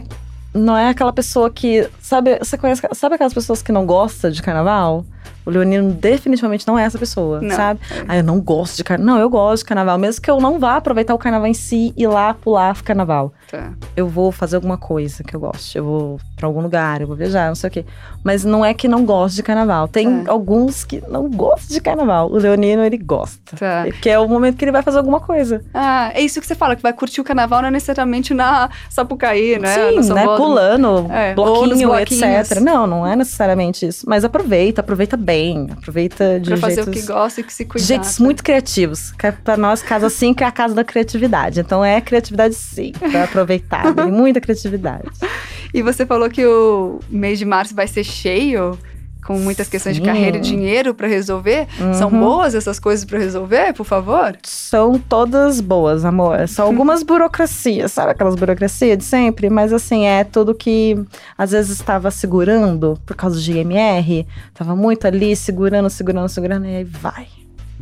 Não 0.52 0.76
é 0.76 0.90
aquela 0.90 1.14
pessoa 1.14 1.50
que. 1.50 1.88
Sabe, 2.02 2.40
você 2.40 2.58
conhece. 2.58 2.82
Sabe 2.94 3.16
aquelas 3.16 3.34
pessoas 3.34 3.62
que 3.62 3.72
não 3.72 3.86
gostam 3.86 4.32
de 4.32 4.42
carnaval? 4.42 5.06
O 5.46 5.52
Leonino 5.52 5.92
definitivamente 5.92 6.68
não 6.68 6.78
é 6.78 6.84
essa 6.84 6.98
pessoa, 6.98 7.42
Não. 7.42 7.56
sabe? 7.56 7.80
Ah, 8.08 8.18
eu 8.18 8.24
não 8.24 8.40
gosto 8.40 8.78
de 8.78 8.84
carnaval. 8.84 9.16
Não, 9.16 9.22
eu 9.22 9.30
gosto 9.30 9.64
de 9.64 9.66
carnaval. 9.66 9.98
Mesmo 9.98 10.22
que 10.22 10.30
eu 10.30 10.40
não 10.40 10.60
vá 10.60 10.76
aproveitar 10.76 11.14
o 11.14 11.18
carnaval 11.18 11.48
em 11.48 11.54
si 11.54 11.94
e 11.98 12.06
lá 12.06 12.34
pular 12.34 12.76
o 12.76 12.84
carnaval. 12.84 13.34
Tá. 13.52 13.72
Eu 13.96 14.08
vou 14.08 14.32
fazer 14.32 14.56
alguma 14.58 14.78
coisa 14.78 15.24
que 15.24 15.36
eu 15.36 15.40
gosto. 15.40 15.76
Eu 15.76 15.84
vou 15.84 16.20
pra 16.36 16.46
algum 16.48 16.62
lugar, 16.62 17.02
eu 17.02 17.08
vou 17.08 17.16
viajar, 17.16 17.48
não 17.48 17.56
sei 17.56 17.68
o 17.68 17.72
quê. 17.72 17.86
Mas 18.24 18.44
não 18.46 18.64
é 18.64 18.74
que 18.74 18.88
não 18.88 19.04
gosto 19.06 19.36
de 19.36 19.44
carnaval. 19.44 19.88
Tem 19.88 20.24
Tá. 20.24 20.32
alguns 20.32 20.84
que 20.84 21.02
não 21.10 21.30
gostam 21.30 21.74
de 21.74 21.82
carnaval. 21.82 22.30
O 22.32 22.38
Leonino, 22.38 22.84
ele 22.84 22.98
gosta. 22.98 23.40
Tá. 23.58 23.86
Que 24.02 24.10
é 24.10 24.20
o 24.20 24.28
momento 24.28 24.56
que 24.58 24.64
ele 24.66 24.72
vai 24.72 24.84
fazer 24.84 24.98
alguma 25.00 25.20
coisa. 25.20 25.64
Ah, 25.74 26.12
é 26.14 26.22
isso 26.22 26.40
que 26.40 26.46
você 26.46 26.54
fala, 26.56 26.76
que 26.76 26.82
vai 26.84 26.94
curtir 26.94 27.22
o 27.22 27.24
carnaval 27.24 27.62
não 27.62 27.70
é 27.70 27.72
necessariamente 27.72 28.34
na 28.34 28.70
Sapucaí, 28.90 29.58
né? 29.58 29.74
Sim, 30.02 30.14
né? 30.14 30.26
Pulando, 30.26 31.08
É, 31.12 31.34
bloquinho, 31.34 31.96
etc. 31.96 32.60
Não, 32.62 32.86
não 32.86 33.06
é 33.08 33.16
necessariamente 33.16 33.86
isso. 33.88 34.06
Mas 34.08 34.24
aproveita, 34.24 34.82
aproveita 34.82 35.18
bem. 35.18 35.68
Aproveita 35.72 36.40
de 36.40 36.50
Pra 36.52 36.58
fazer 36.58 36.84
jeitos... 36.84 36.88
o 37.04 37.08
que 37.08 37.12
gosta 37.12 37.42
e 37.42 37.44
que 37.44 37.54
se 37.54 37.66
cuidar. 37.66 37.86
Jeitos 37.86 38.20
muito 38.20 38.44
criativos. 38.44 39.12
Pra 39.44 39.58
nós, 39.58 39.82
Casa 39.82 40.10
5 40.10 40.44
é 40.44 40.46
a 40.46 40.52
casa 40.52 40.76
da 40.76 40.84
criatividade. 40.84 41.60
Então 41.60 41.84
é 41.84 42.00
criatividade 42.02 42.54
sim, 42.56 42.92
pra 42.92 43.39
aproveitar. 43.40 43.94
Tem 43.94 44.12
muita 44.12 44.40
criatividade. 44.42 45.10
E 45.72 45.84
você 45.84 46.04
falou 46.04 46.28
que 46.32 46.44
o 46.44 47.00
mês 47.12 47.38
de 47.38 47.46
março 47.46 47.76
vai 47.76 47.86
ser 47.88 48.04
cheio, 48.04 48.76
com 49.24 49.38
muitas 49.38 49.70
questões 49.70 49.98
de 49.98 50.02
carreira 50.02 50.38
e 50.38 50.40
dinheiro 50.40 50.96
pra 50.96 51.08
resolver. 51.08 51.68
São 51.94 52.10
Uhum. 52.10 52.20
boas 52.20 52.56
essas 52.56 52.80
coisas 52.80 53.06
pra 53.06 53.20
resolver, 53.20 53.72
por 53.74 53.84
favor? 53.86 54.36
São 54.42 54.98
todas 54.98 55.62
boas, 55.62 56.04
amor. 56.06 56.48
São 56.48 56.66
algumas 56.66 57.04
burocracias, 57.04 57.92
sabe 57.92 58.14
aquelas 58.14 58.34
burocracias 58.34 58.98
de 58.98 59.04
sempre? 59.04 59.48
Mas 59.48 59.72
assim, 59.72 60.08
é 60.08 60.24
tudo 60.24 60.56
que 60.56 60.98
às 61.38 61.52
vezes 61.52 61.70
estava 61.70 62.10
segurando 62.10 62.98
por 63.06 63.16
causa 63.16 63.40
de 63.40 63.52
IMR. 63.52 64.26
Tava 64.56 64.76
muito 64.76 65.06
ali, 65.06 65.36
segurando, 65.36 65.88
segurando, 65.92 66.30
segurando, 66.30 66.66
e 66.66 66.78
aí 66.78 66.84
vai. 66.84 67.28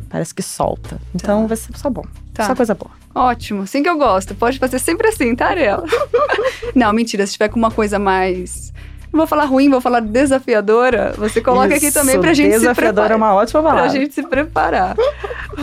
Parece 0.08 0.34
que 0.34 0.42
solta. 0.42 1.00
Então 1.14 1.46
vai 1.46 1.56
ser 1.56 1.76
só 1.76 1.90
bom. 1.90 2.04
Tá. 2.32 2.44
Só 2.46 2.54
coisa 2.54 2.74
boa. 2.74 2.90
Ótimo, 3.14 3.62
assim 3.62 3.82
que 3.82 3.88
eu 3.88 3.96
gosto. 3.98 4.34
Pode 4.34 4.58
fazer 4.58 4.78
sempre 4.78 5.08
assim, 5.08 5.34
tá, 5.34 5.48
Ariela? 5.48 5.84
não, 6.74 6.92
mentira. 6.92 7.26
Se 7.26 7.32
tiver 7.34 7.48
com 7.48 7.58
uma 7.58 7.70
coisa 7.70 7.98
mais. 7.98 8.72
Não 9.12 9.18
vou 9.18 9.26
falar 9.26 9.44
ruim, 9.46 9.68
vou 9.70 9.80
falar 9.80 10.00
desafiadora. 10.00 11.14
Você 11.16 11.40
coloca 11.40 11.74
aqui 11.74 11.86
Isso, 11.86 11.98
também 11.98 12.20
pra 12.20 12.32
gente 12.34 12.52
se 12.52 12.58
Desafiadora 12.60 13.08
preparar. 13.08 13.10
é 13.12 13.16
uma 13.16 13.34
ótima 13.34 13.62
Pra 13.62 13.70
palavra. 13.70 13.90
gente 13.90 14.14
se 14.14 14.22
preparar. 14.22 14.94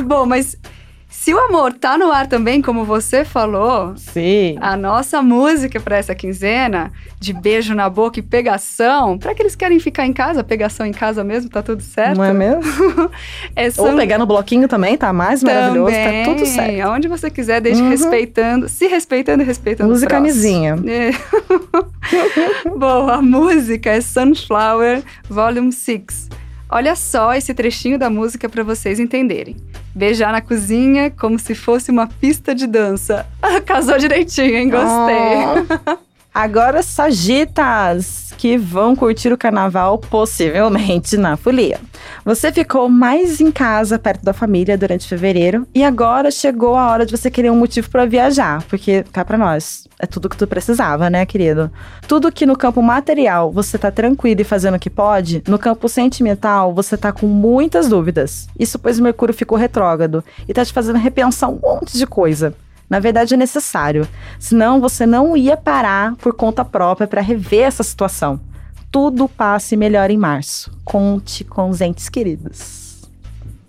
Bom, 0.06 0.26
mas 0.26 0.58
se 1.26 1.34
o 1.34 1.40
amor 1.40 1.74
tá 1.74 1.98
no 1.98 2.12
ar 2.12 2.28
também, 2.28 2.62
como 2.62 2.86
você 2.86 3.26
falou, 3.26 3.96
Sim. 3.98 4.58
a 4.62 4.78
nossa 4.78 5.24
música 5.24 5.80
para 5.80 5.98
essa 5.98 6.14
quinzena 6.14 6.92
de 7.20 7.34
beijo 7.34 7.74
na 7.74 7.90
boca 7.90 8.20
e 8.20 8.22
pegação, 8.22 9.18
para 9.18 9.32
aqueles 9.32 9.56
que 9.56 9.66
querem 9.66 9.80
ficar 9.80 10.06
em 10.06 10.14
casa, 10.14 10.44
pegação 10.44 10.86
em 10.86 10.92
casa 10.92 11.24
mesmo, 11.24 11.50
tá 11.50 11.64
tudo 11.64 11.82
certo? 11.82 12.18
Não 12.18 12.24
é 12.24 12.32
mesmo? 12.32 12.62
É 13.56 13.70
Ou 13.76 13.96
pegar 13.96 14.20
no 14.20 14.28
bloquinho 14.28 14.68
também, 14.68 14.96
tá 14.96 15.12
mais 15.12 15.42
maravilhoso, 15.42 15.92
também, 15.92 16.26
tá 16.26 16.32
tudo 16.32 16.46
certo. 16.46 16.82
Aonde 16.82 17.08
você 17.08 17.32
quiser, 17.32 17.60
desde 17.60 17.82
Uhum. 17.82 17.90
respeitando, 17.90 18.70
se 18.70 18.86
respeitando 18.86 19.42
e 19.42 19.46
respeitando 19.48 19.90
próximo. 19.90 20.10
camisinha. 20.12 20.76
É. 20.86 21.10
Bom, 22.70 23.10
a 23.10 23.20
música 23.20 23.90
é 23.90 24.00
Sunflower 24.00 25.02
Volume 25.28 25.72
6. 25.74 26.30
Olha 26.70 26.96
só 26.96 27.34
esse 27.34 27.54
trechinho 27.54 27.98
da 27.98 28.10
música 28.10 28.50
para 28.50 28.64
vocês 28.64 29.00
entenderem. 29.00 29.56
Beijar 29.94 30.32
na 30.32 30.42
cozinha 30.42 31.12
como 31.12 31.38
se 31.38 31.54
fosse 31.54 31.92
uma 31.92 32.08
pista 32.08 32.56
de 32.56 32.66
dança. 32.68 33.26
Casou 33.66 33.98
direitinho, 33.98 34.56
hein? 34.56 34.70
Gostei. 34.70 35.96
Oh. 35.96 36.06
Agora, 36.36 36.84
Sagitas, 36.84 38.34
que 38.38 38.58
vão 38.58 38.94
curtir 38.94 39.32
o 39.32 39.38
carnaval, 39.38 39.98
possivelmente 39.98 41.16
na 41.16 41.38
folia. 41.38 41.80
Você 42.26 42.52
ficou 42.52 42.90
mais 42.90 43.40
em 43.40 43.50
casa, 43.50 43.98
perto 43.98 44.22
da 44.22 44.34
família, 44.34 44.78
durante 44.78 45.08
fevereiro, 45.08 45.66
e 45.74 45.82
agora 45.82 46.30
chegou 46.30 46.76
a 46.76 46.92
hora 46.92 47.06
de 47.06 47.16
você 47.16 47.32
querer 47.32 47.52
um 47.52 47.56
motivo 47.56 47.90
para 47.90 48.06
viajar, 48.06 48.62
porque 48.64 49.06
cá 49.14 49.24
pra 49.24 49.38
nós 49.38 49.88
é 49.98 50.06
tudo 50.06 50.28
que 50.28 50.36
tu 50.36 50.46
precisava, 50.46 51.10
né, 51.10 51.26
querido? 51.26 51.72
Tudo 52.06 52.30
que 52.30 52.46
no 52.46 52.58
campo 52.58 52.82
material 52.82 53.50
você 53.50 53.78
tá 53.78 53.90
tranquilo 53.90 54.42
e 54.42 54.44
fazendo 54.44 54.76
o 54.76 54.80
que 54.80 54.90
pode, 54.90 55.42
no 55.48 55.58
campo 55.58 55.88
sentimental 55.88 56.74
você 56.74 56.98
tá 56.98 57.14
com 57.14 57.28
muitas 57.28 57.88
dúvidas. 57.88 58.50
Isso 58.60 58.78
pois 58.78 59.00
Mercúrio 59.00 59.34
ficou 59.34 59.58
retrógrado 59.58 60.22
e 60.46 60.54
tá 60.54 60.66
te 60.66 60.74
fazendo 60.74 61.00
repensar 61.00 61.50
um 61.50 61.60
monte 61.64 61.98
de 61.98 62.06
coisa. 62.06 62.54
Na 62.90 63.00
verdade, 63.00 63.34
é 63.34 63.38
necessário. 63.38 64.08
Senão, 64.40 64.80
você 64.80 65.06
não 65.06 65.36
ia 65.36 65.58
parar 65.58 66.16
por 66.16 66.34
conta 66.34 66.64
própria 66.64 67.08
para 67.08 67.22
rever 67.22 67.64
essa 67.64 67.84
situação. 67.84 68.40
Tudo 68.92 69.28
passe 69.28 69.76
melhor 69.76 70.10
em 70.10 70.18
março. 70.18 70.72
Conte 70.84 71.44
com 71.44 71.70
os 71.70 71.82
entes 71.82 72.10
queridos. 72.10 72.86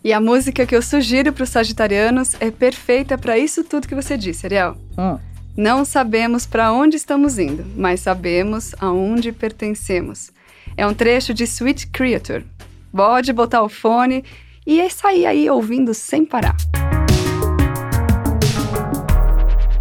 E 0.04 0.12
a 0.12 0.20
música 0.20 0.64
que 0.64 0.76
eu 0.76 0.82
sugiro 0.82 1.32
para 1.32 1.42
os 1.42 1.50
sagitarianos 1.50 2.36
é 2.38 2.50
perfeita 2.50 3.18
para 3.18 3.36
isso 3.36 3.64
tudo 3.64 3.88
que 3.88 3.94
você 3.94 4.16
disse, 4.16 4.46
Ariel. 4.46 4.76
Hum. 4.96 5.18
Não 5.56 5.84
sabemos 5.84 6.46
para 6.46 6.70
onde 6.70 6.96
estamos 6.96 7.38
indo, 7.38 7.64
mas 7.76 8.00
sabemos 8.00 8.74
aonde 8.78 9.32
pertencemos. 9.32 10.30
É 10.76 10.86
um 10.86 10.94
trecho 10.94 11.34
de 11.34 11.44
Sweet 11.44 11.88
Creature. 11.88 12.44
Pode 12.92 13.32
botar 13.32 13.62
o 13.62 13.68
fone 13.68 14.22
e 14.66 14.80
é 14.80 14.88
sair 14.88 15.26
aí 15.26 15.50
ouvindo 15.50 15.92
sem 15.94 16.24
parar. 16.24 16.54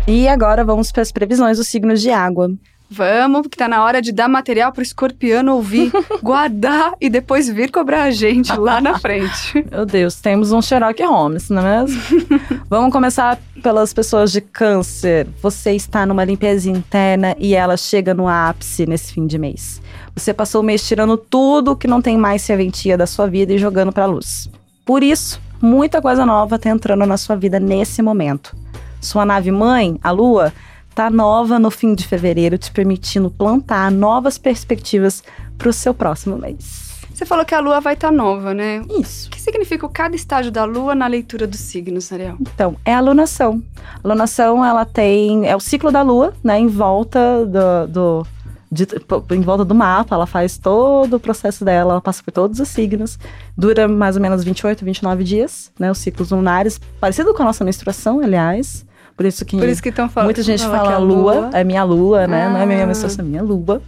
E 0.07 0.27
agora 0.27 0.63
vamos 0.63 0.91
para 0.91 1.01
as 1.01 1.11
previsões 1.11 1.57
dos 1.57 1.67
signos 1.67 1.99
de 1.99 2.11
água. 2.11 2.51
Vamos, 2.87 3.47
que 3.47 3.57
tá 3.57 3.67
na 3.67 3.83
hora 3.83 3.99
de 3.99 4.11
dar 4.11 4.29
material 4.29 4.71
pro 4.71 4.83
escorpiano 4.83 5.55
ouvir, 5.55 5.91
guardar 6.21 6.93
e 7.01 7.09
depois 7.09 7.49
vir 7.49 7.71
cobrar 7.71 8.03
a 8.03 8.11
gente 8.11 8.55
lá 8.55 8.79
na 8.79 8.99
frente. 8.99 9.65
Meu 9.71 9.83
Deus, 9.83 10.21
temos 10.21 10.51
um 10.51 10.61
Sherlock 10.61 11.01
Holmes, 11.03 11.49
não 11.49 11.65
é 11.65 11.81
mesmo? 11.81 12.01
Vamos 12.69 12.91
começar 12.91 13.39
pelas 13.63 13.91
pessoas 13.91 14.31
de 14.31 14.41
câncer. 14.41 15.27
Você 15.41 15.71
está 15.71 16.05
numa 16.05 16.23
limpeza 16.23 16.69
interna 16.69 17.35
e 17.39 17.55
ela 17.55 17.75
chega 17.75 18.13
no 18.13 18.27
ápice 18.27 18.85
nesse 18.85 19.11
fim 19.11 19.25
de 19.25 19.39
mês. 19.39 19.81
Você 20.15 20.31
passou 20.31 20.61
o 20.61 20.63
mês 20.63 20.87
tirando 20.87 21.17
tudo 21.17 21.75
que 21.75 21.87
não 21.87 22.01
tem 22.01 22.15
mais 22.15 22.43
serventia 22.43 22.95
da 22.95 23.07
sua 23.07 23.25
vida 23.25 23.51
e 23.51 23.57
jogando 23.57 23.91
para 23.91 24.05
luz. 24.05 24.47
Por 24.85 25.01
isso, 25.01 25.41
muita 25.59 25.99
coisa 25.99 26.23
nova 26.23 26.57
está 26.57 26.69
entrando 26.69 27.07
na 27.07 27.17
sua 27.17 27.35
vida 27.35 27.59
nesse 27.59 28.03
momento. 28.03 28.55
Sua 29.01 29.25
nave 29.25 29.51
mãe, 29.51 29.99
a 30.03 30.11
Lua, 30.11 30.53
tá 30.95 31.09
nova 31.09 31.59
no 31.59 31.69
fim 31.69 31.93
de 31.93 32.07
fevereiro, 32.07 32.57
te 32.57 32.71
permitindo 32.71 33.29
plantar 33.29 33.91
novas 33.91 34.37
perspectivas 34.37 35.23
para 35.57 35.69
o 35.69 35.73
seu 35.73 35.93
próximo 35.93 36.37
mês. 36.37 36.85
Você 37.15 37.25
falou 37.25 37.45
que 37.45 37.55
a 37.55 37.61
lua 37.61 37.79
vai 37.79 37.93
estar 37.93 38.11
nova, 38.11 38.53
né? 38.53 38.81
Isso. 38.99 39.29
O 39.29 39.31
que 39.31 39.41
significa 39.41 39.87
cada 39.87 40.17
estágio 40.17 40.51
da 40.51 40.65
lua 40.65 40.93
na 40.93 41.07
leitura 41.07 41.47
dos 41.47 41.61
signos, 41.61 42.11
Ariel? 42.11 42.35
Então, 42.41 42.75
é 42.83 42.93
a 42.93 42.99
lunação. 42.99 43.63
A 44.03 44.05
lunação, 44.05 44.65
ela 44.65 44.83
tem. 44.83 45.47
É 45.47 45.55
o 45.55 45.59
ciclo 45.61 45.93
da 45.93 46.01
lua, 46.01 46.33
né? 46.43 46.59
Em 46.59 46.67
volta 46.67 47.45
do. 47.45 47.87
do 47.87 48.27
de- 48.75 49.35
em 49.35 49.41
volta 49.41 49.63
do 49.65 49.73
mapa, 49.73 50.13
ela 50.15 50.27
faz 50.27 50.57
todo 50.57 51.15
o 51.15 51.19
processo 51.19 51.63
dela, 51.63 51.93
ela 51.93 52.01
passa 52.01 52.21
por 52.21 52.31
todos 52.31 52.59
os 52.59 52.67
signos, 52.67 53.17
dura 53.57 53.87
mais 53.87 54.15
ou 54.15 54.21
menos 54.21 54.43
28, 54.43 54.83
29 54.85 55.23
dias, 55.23 55.71
né? 55.79 55.89
Os 55.89 55.97
ciclos 55.97 56.29
lunares, 56.31 56.79
parecido 56.99 57.33
com 57.33 57.41
a 57.41 57.45
nossa 57.45 57.63
menstruação, 57.63 58.19
aliás. 58.19 58.85
Por 59.17 59.25
isso 59.25 59.45
que, 59.45 59.57
Por 59.57 59.69
isso 59.69 59.81
que 59.81 59.89
estão 59.89 60.09
falando. 60.09 60.27
muita 60.27 60.43
gente 60.43 60.61
fala 60.63 60.77
fala, 60.77 60.87
que 60.89 60.93
a 60.93 60.97
lua, 60.97 61.49
é 61.53 61.63
minha 61.63 61.83
lua, 61.83 62.27
né? 62.27 62.49
Não 62.49 62.57
é 62.59 62.65
minha 62.65 62.83
Ah. 62.83 62.87
menstruação, 62.87 63.23
é 63.23 63.27
minha 63.27 63.41
lua. 63.41 63.81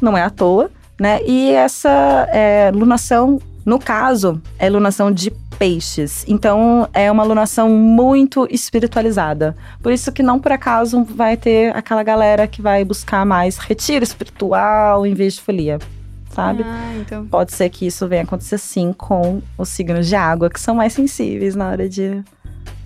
Não 0.00 0.16
é 0.16 0.22
à 0.22 0.30
toa, 0.30 0.70
né? 1.00 1.20
E 1.26 1.50
essa 1.50 1.90
é, 2.32 2.70
lunação, 2.72 3.40
no 3.66 3.78
caso, 3.80 4.40
é 4.58 4.70
lunação 4.70 5.10
de 5.10 5.32
peixes. 5.58 6.24
Então, 6.28 6.88
é 6.92 7.10
uma 7.10 7.24
lunação 7.24 7.68
muito 7.68 8.46
espiritualizada. 8.50 9.56
Por 9.82 9.92
isso 9.92 10.12
que 10.12 10.22
não 10.22 10.38
por 10.38 10.52
acaso 10.52 11.04
vai 11.04 11.36
ter 11.36 11.74
aquela 11.76 12.02
galera 12.02 12.46
que 12.46 12.62
vai 12.62 12.84
buscar 12.84 13.26
mais 13.26 13.58
retiro 13.58 14.04
espiritual 14.04 15.04
em 15.04 15.14
vez 15.14 15.34
de 15.34 15.42
folia, 15.42 15.78
sabe? 16.30 16.62
Ah, 16.64 16.94
então. 16.96 17.26
Pode 17.26 17.52
ser 17.52 17.68
que 17.70 17.86
isso 17.86 18.06
venha 18.06 18.22
acontecer 18.22 18.58
sim 18.58 18.92
com 18.92 19.42
os 19.56 19.68
signos 19.68 20.06
de 20.06 20.14
água, 20.14 20.48
que 20.48 20.60
são 20.60 20.74
mais 20.74 20.92
sensíveis 20.92 21.56
na 21.56 21.68
hora 21.68 21.88
de, 21.88 22.22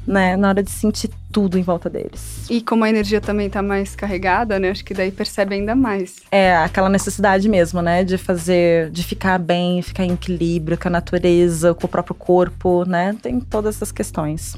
né, 0.07 0.37
na 0.37 0.49
hora 0.49 0.63
de 0.63 0.71
sentir 0.71 1.11
tudo 1.33 1.59
em 1.59 1.63
volta 1.63 1.89
deles. 1.89 2.47
E 2.51 2.61
como 2.61 2.85
a 2.85 2.89
energia 2.89 3.21
também 3.21 3.49
tá 3.49 3.63
mais 3.63 3.95
carregada, 3.97 4.59
né? 4.59 4.71
Acho 4.71 4.85
que 4.85 4.93
daí 4.93 5.11
percebe 5.11 5.55
ainda 5.55 5.75
mais. 5.75 6.17
É 6.31 6.55
aquela 6.57 6.89
necessidade 6.89 7.49
mesmo, 7.49 7.81
né, 7.81 8.05
de 8.05 8.19
fazer, 8.19 8.91
de 8.91 9.03
ficar 9.03 9.39
bem, 9.39 9.81
ficar 9.81 10.05
em 10.05 10.13
equilíbrio 10.13 10.79
com 10.79 10.89
a 10.89 10.91
natureza, 10.91 11.75
com 11.75 11.87
o 11.87 11.89
próprio 11.89 12.15
corpo, 12.15 12.85
né? 12.85 13.17
Tem 13.23 13.41
todas 13.41 13.77
essas 13.77 13.91
questões. 13.91 14.57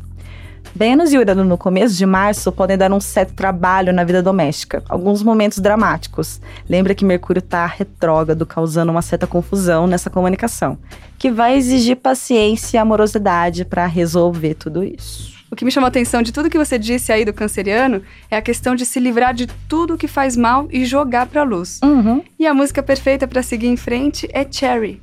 Vênus 0.75 1.13
e 1.13 1.19
Urano 1.19 1.45
no 1.45 1.59
começo 1.59 1.97
de 1.97 2.07
março 2.07 2.53
podem 2.53 2.77
dar 2.77 2.93
um 2.93 3.01
certo 3.01 3.35
trabalho 3.35 3.93
na 3.93 4.05
vida 4.05 4.23
doméstica, 4.23 4.83
alguns 4.89 5.23
momentos 5.23 5.59
dramáticos. 5.59 6.41
Lembra 6.69 6.95
que 6.95 7.05
Mercúrio 7.05 7.41
está 7.41 7.67
retrógrado, 7.67 8.47
causando 8.47 8.93
uma 8.93 9.03
certa 9.03 9.27
confusão 9.27 9.87
nessa 9.87 10.11
comunicação, 10.11 10.79
que 11.19 11.31
vai 11.31 11.57
exigir 11.57 11.97
paciência 11.97 12.77
e 12.77 12.79
amorosidade 12.79 13.65
para 13.65 13.87
resolver 13.87 14.55
tudo 14.55 14.83
isso. 14.83 15.35
O 15.51 15.57
que 15.57 15.65
me 15.65 15.71
chamou 15.71 15.87
a 15.87 15.89
atenção 15.89 16.21
de 16.21 16.33
tudo 16.33 16.51
que 16.51 16.59
você 16.59 16.77
disse 16.77 17.13
aí 17.13 17.25
do 17.25 17.33
canceriano 17.33 18.03
é 18.29 18.37
a 18.37 18.43
questão 18.43 18.75
de 18.75 18.85
se 18.85 18.99
livrar 18.99 19.33
de 19.33 19.47
tudo 19.69 19.97
que 19.97 20.09
faz 20.09 20.37
mal 20.37 20.67
e 20.69 20.85
jogar 20.85 21.27
pra 21.27 21.45
luz. 21.45 21.79
Uhum. 21.85 22.25
E 22.37 22.45
a 22.45 22.53
música 22.53 22.83
perfeita 22.83 23.29
pra 23.29 23.41
seguir 23.41 23.69
em 23.69 23.77
frente 23.77 24.29
é 24.33 24.45
Cherry. 24.51 25.01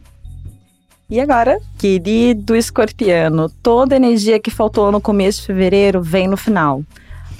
E 1.11 1.19
agora, 1.19 1.59
querido 1.77 2.55
escorpiano, 2.55 3.49
toda 3.61 3.93
a 3.93 3.97
energia 3.97 4.39
que 4.39 4.49
faltou 4.49 4.93
no 4.93 5.01
começo 5.01 5.41
de 5.41 5.47
fevereiro 5.47 6.01
vem 6.01 6.25
no 6.25 6.37
final. 6.37 6.85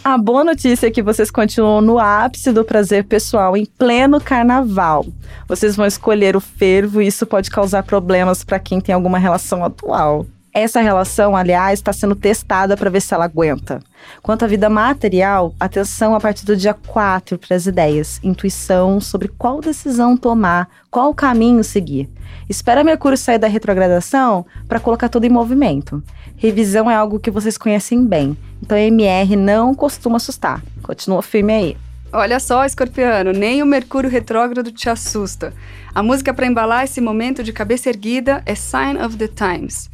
A 0.04 0.18
boa 0.18 0.44
notícia 0.44 0.88
é 0.88 0.92
que 0.92 1.02
vocês 1.02 1.32
continuam 1.32 1.80
no 1.80 1.98
ápice 1.98 2.52
do 2.52 2.66
prazer 2.66 3.06
pessoal 3.06 3.56
em 3.56 3.66
pleno 3.66 4.20
carnaval. 4.20 5.06
Vocês 5.48 5.74
vão 5.74 5.86
escolher 5.86 6.36
o 6.36 6.42
fervo 6.42 7.02
e 7.02 7.08
isso 7.08 7.26
pode 7.26 7.50
causar 7.50 7.84
problemas 7.84 8.44
para 8.44 8.60
quem 8.60 8.82
tem 8.82 8.94
alguma 8.94 9.18
relação 9.18 9.64
atual. 9.64 10.26
Essa 10.54 10.82
relação, 10.82 11.34
aliás, 11.34 11.80
está 11.80 11.94
sendo 11.94 12.14
testada 12.14 12.76
para 12.76 12.90
ver 12.90 13.02
se 13.02 13.14
ela 13.14 13.24
aguenta. 13.24 13.80
Quanto 14.22 14.44
à 14.44 14.48
vida 14.48 14.70
material, 14.70 15.56
atenção 15.58 16.14
a 16.14 16.20
partir 16.20 16.46
do 16.46 16.58
dia 16.58 16.74
4 16.74 17.38
para 17.38 17.56
as 17.56 17.66
ideias, 17.66 18.20
intuição 18.22 19.00
sobre 19.00 19.30
qual 19.30 19.62
decisão 19.62 20.18
tomar, 20.18 20.68
qual 20.90 21.14
caminho 21.14 21.64
seguir. 21.64 22.10
Espera 22.50 22.84
Mercúrio 22.84 23.18
sair 23.18 23.38
da 23.38 23.48
retrogradação 23.48 24.46
para 24.68 24.80
colocar 24.80 25.08
tudo 25.08 25.26
em 25.26 25.30
movimento. 25.30 26.04
Revisão 26.36 26.92
é 26.92 26.96
algo 26.96 27.20
que 27.20 27.32
vocês 27.32 27.58
conhecem 27.58 28.06
bem, 28.06 28.38
então 28.62 28.78
MR 28.78 29.38
não 29.38 29.74
costuma 29.74 30.18
assustar. 30.18 30.62
Continua 30.84 31.22
firme 31.22 31.54
aí. 31.54 31.78
Olha 32.12 32.42
só, 32.42 32.66
escorpiano, 32.66 33.32
nem 33.32 33.64
o 33.64 33.66
Mercúrio 33.66 34.10
retrógrado 34.10 34.70
te 34.70 34.90
assusta. 34.90 35.54
A 35.96 36.04
música 36.04 36.34
para 36.34 36.46
embalar 36.46 36.84
esse 36.84 37.00
momento 37.00 37.42
de 37.42 37.54
cabeça 37.54 37.88
erguida 37.88 38.44
é 38.46 38.54
Sign 38.54 39.02
of 39.02 39.16
the 39.16 39.30
Times. 39.30 39.90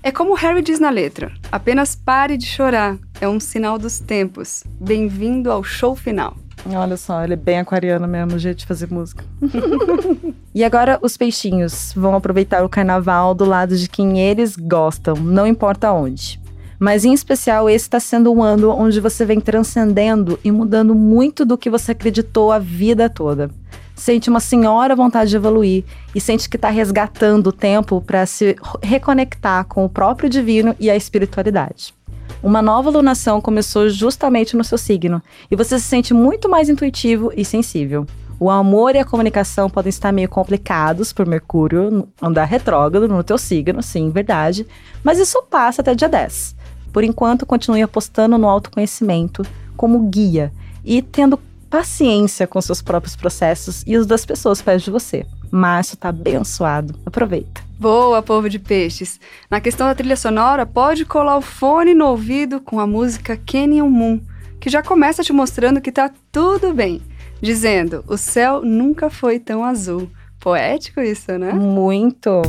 É 0.00 0.12
como 0.12 0.34
Harry 0.34 0.62
diz 0.62 0.78
na 0.78 0.90
letra: 0.90 1.32
apenas 1.50 1.96
pare 1.96 2.36
de 2.36 2.46
chorar, 2.46 2.96
é 3.20 3.28
um 3.28 3.40
sinal 3.40 3.78
dos 3.78 3.98
tempos. 3.98 4.62
Bem-vindo 4.80 5.50
ao 5.50 5.64
show 5.64 5.96
final. 5.96 6.36
Olha 6.66 6.96
só, 6.96 7.24
ele 7.24 7.34
é 7.34 7.36
bem 7.36 7.58
aquariano 7.58 8.06
mesmo, 8.06 8.36
o 8.36 8.38
jeito 8.38 8.58
de 8.58 8.66
fazer 8.66 8.90
música. 8.90 9.24
e 10.54 10.62
agora 10.62 10.98
os 11.02 11.16
peixinhos 11.16 11.92
vão 11.96 12.14
aproveitar 12.14 12.64
o 12.64 12.68
carnaval 12.68 13.34
do 13.34 13.44
lado 13.44 13.76
de 13.76 13.88
quem 13.88 14.20
eles 14.20 14.56
gostam, 14.56 15.14
não 15.16 15.46
importa 15.46 15.92
onde. 15.92 16.40
Mas 16.78 17.04
em 17.04 17.12
especial, 17.12 17.68
esse 17.68 17.86
está 17.86 17.98
sendo 17.98 18.32
um 18.32 18.42
ano 18.42 18.70
onde 18.70 19.00
você 19.00 19.24
vem 19.24 19.40
transcendendo 19.40 20.38
e 20.44 20.52
mudando 20.52 20.94
muito 20.94 21.44
do 21.44 21.58
que 21.58 21.68
você 21.68 21.90
acreditou 21.90 22.52
a 22.52 22.58
vida 22.58 23.10
toda. 23.10 23.50
Sente 23.98 24.30
uma 24.30 24.38
senhora 24.38 24.94
vontade 24.94 25.30
de 25.30 25.36
evoluir 25.36 25.84
e 26.14 26.20
sente 26.20 26.48
que 26.48 26.56
está 26.56 26.70
resgatando 26.70 27.48
o 27.48 27.52
tempo 27.52 28.00
para 28.00 28.24
se 28.26 28.54
reconectar 28.80 29.64
com 29.64 29.84
o 29.84 29.88
próprio 29.88 30.30
divino 30.30 30.74
e 30.78 30.88
a 30.88 30.94
espiritualidade. 30.94 31.92
Uma 32.40 32.62
nova 32.62 32.90
lunação 32.90 33.40
começou 33.40 33.88
justamente 33.88 34.56
no 34.56 34.62
seu 34.62 34.78
signo 34.78 35.20
e 35.50 35.56
você 35.56 35.80
se 35.80 35.86
sente 35.86 36.14
muito 36.14 36.48
mais 36.48 36.68
intuitivo 36.68 37.32
e 37.36 37.44
sensível. 37.44 38.06
O 38.38 38.48
amor 38.48 38.94
e 38.94 39.00
a 39.00 39.04
comunicação 39.04 39.68
podem 39.68 39.90
estar 39.90 40.12
meio 40.12 40.28
complicados 40.28 41.12
por 41.12 41.26
Mercúrio 41.26 42.08
andar 42.22 42.44
retrógrado 42.44 43.08
no 43.08 43.24
teu 43.24 43.36
signo, 43.36 43.82
sim, 43.82 44.10
verdade, 44.10 44.64
mas 45.02 45.18
isso 45.18 45.42
passa 45.50 45.82
até 45.82 45.92
dia 45.92 46.08
10. 46.08 46.54
Por 46.92 47.02
enquanto, 47.02 47.44
continue 47.44 47.82
apostando 47.82 48.38
no 48.38 48.48
autoconhecimento 48.48 49.44
como 49.76 50.08
guia 50.08 50.52
e 50.84 51.02
tendo 51.02 51.36
paciência 51.68 52.46
com 52.46 52.60
seus 52.60 52.82
próprios 52.82 53.14
processos 53.16 53.82
e 53.86 53.96
os 53.96 54.06
das 54.06 54.24
pessoas 54.24 54.62
perto 54.62 54.84
de 54.84 54.90
você. 54.90 55.26
Março 55.50 55.96
tá 55.96 56.08
abençoado. 56.08 56.94
Aproveita. 57.04 57.62
Boa, 57.78 58.22
povo 58.22 58.48
de 58.48 58.58
peixes. 58.58 59.20
Na 59.50 59.60
questão 59.60 59.86
da 59.86 59.94
trilha 59.94 60.16
sonora, 60.16 60.66
pode 60.66 61.04
colar 61.04 61.36
o 61.36 61.42
fone 61.42 61.94
no 61.94 62.06
ouvido 62.06 62.60
com 62.60 62.80
a 62.80 62.86
música 62.86 63.36
Canyon 63.36 63.88
Moon, 63.88 64.20
que 64.60 64.68
já 64.68 64.82
começa 64.82 65.22
te 65.22 65.32
mostrando 65.32 65.80
que 65.80 65.92
tá 65.92 66.10
tudo 66.32 66.74
bem, 66.74 67.00
dizendo: 67.40 68.04
"O 68.08 68.16
céu 68.16 68.62
nunca 68.62 69.08
foi 69.08 69.38
tão 69.38 69.64
azul". 69.64 70.10
Poético 70.40 71.00
isso, 71.00 71.36
né? 71.38 71.52
Muito. 71.52 72.42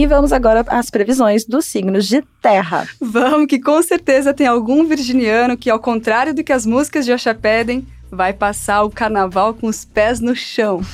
E 0.00 0.06
vamos 0.06 0.32
agora 0.32 0.64
às 0.68 0.88
previsões 0.88 1.44
dos 1.44 1.66
signos 1.66 2.06
de 2.06 2.22
terra. 2.40 2.88
Vamos, 2.98 3.46
que 3.46 3.60
com 3.60 3.82
certeza 3.82 4.32
tem 4.32 4.46
algum 4.46 4.86
virginiano 4.86 5.58
que, 5.58 5.68
ao 5.68 5.78
contrário 5.78 6.32
do 6.32 6.42
que 6.42 6.54
as 6.54 6.64
músicas 6.64 7.04
de 7.04 7.12
Axé 7.12 7.34
pedem, 7.34 7.86
vai 8.10 8.32
passar 8.32 8.82
o 8.82 8.88
carnaval 8.88 9.52
com 9.52 9.66
os 9.66 9.84
pés 9.84 10.18
no 10.18 10.34
chão. 10.34 10.80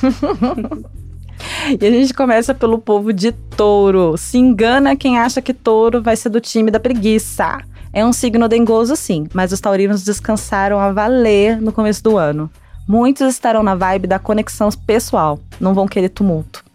E 1.81 1.87
a 1.87 1.91
gente 1.91 2.15
começa 2.15 2.55
pelo 2.55 2.79
povo 2.79 3.13
de 3.13 3.31
touro. 3.31 4.17
Se 4.17 4.39
engana 4.39 4.97
quem 4.97 5.19
acha 5.19 5.43
que 5.43 5.53
touro 5.55 6.03
vai 6.03 6.17
ser 6.17 6.31
do 6.31 6.41
time 6.41 6.71
da 6.71 6.81
preguiça. 6.81 7.59
É 7.93 8.05
um 8.05 8.13
signo 8.13 8.49
dengoso, 8.49 8.97
sim, 8.97 9.29
mas 9.33 9.53
os 9.53 9.61
taurinos 9.61 10.03
descansaram 10.03 10.81
a 10.81 10.91
valer 10.91 11.61
no 11.61 11.73
começo 11.73 12.03
do 12.03 12.17
ano. 12.17 12.51
Muitos 12.89 13.29
estarão 13.29 13.63
na 13.63 13.77
vibe 13.77 14.09
da 14.09 14.19
conexão 14.19 14.71
pessoal, 14.87 15.39
não 15.61 15.75
vão 15.75 15.87
querer 15.87 16.09
tumulto. 16.09 16.66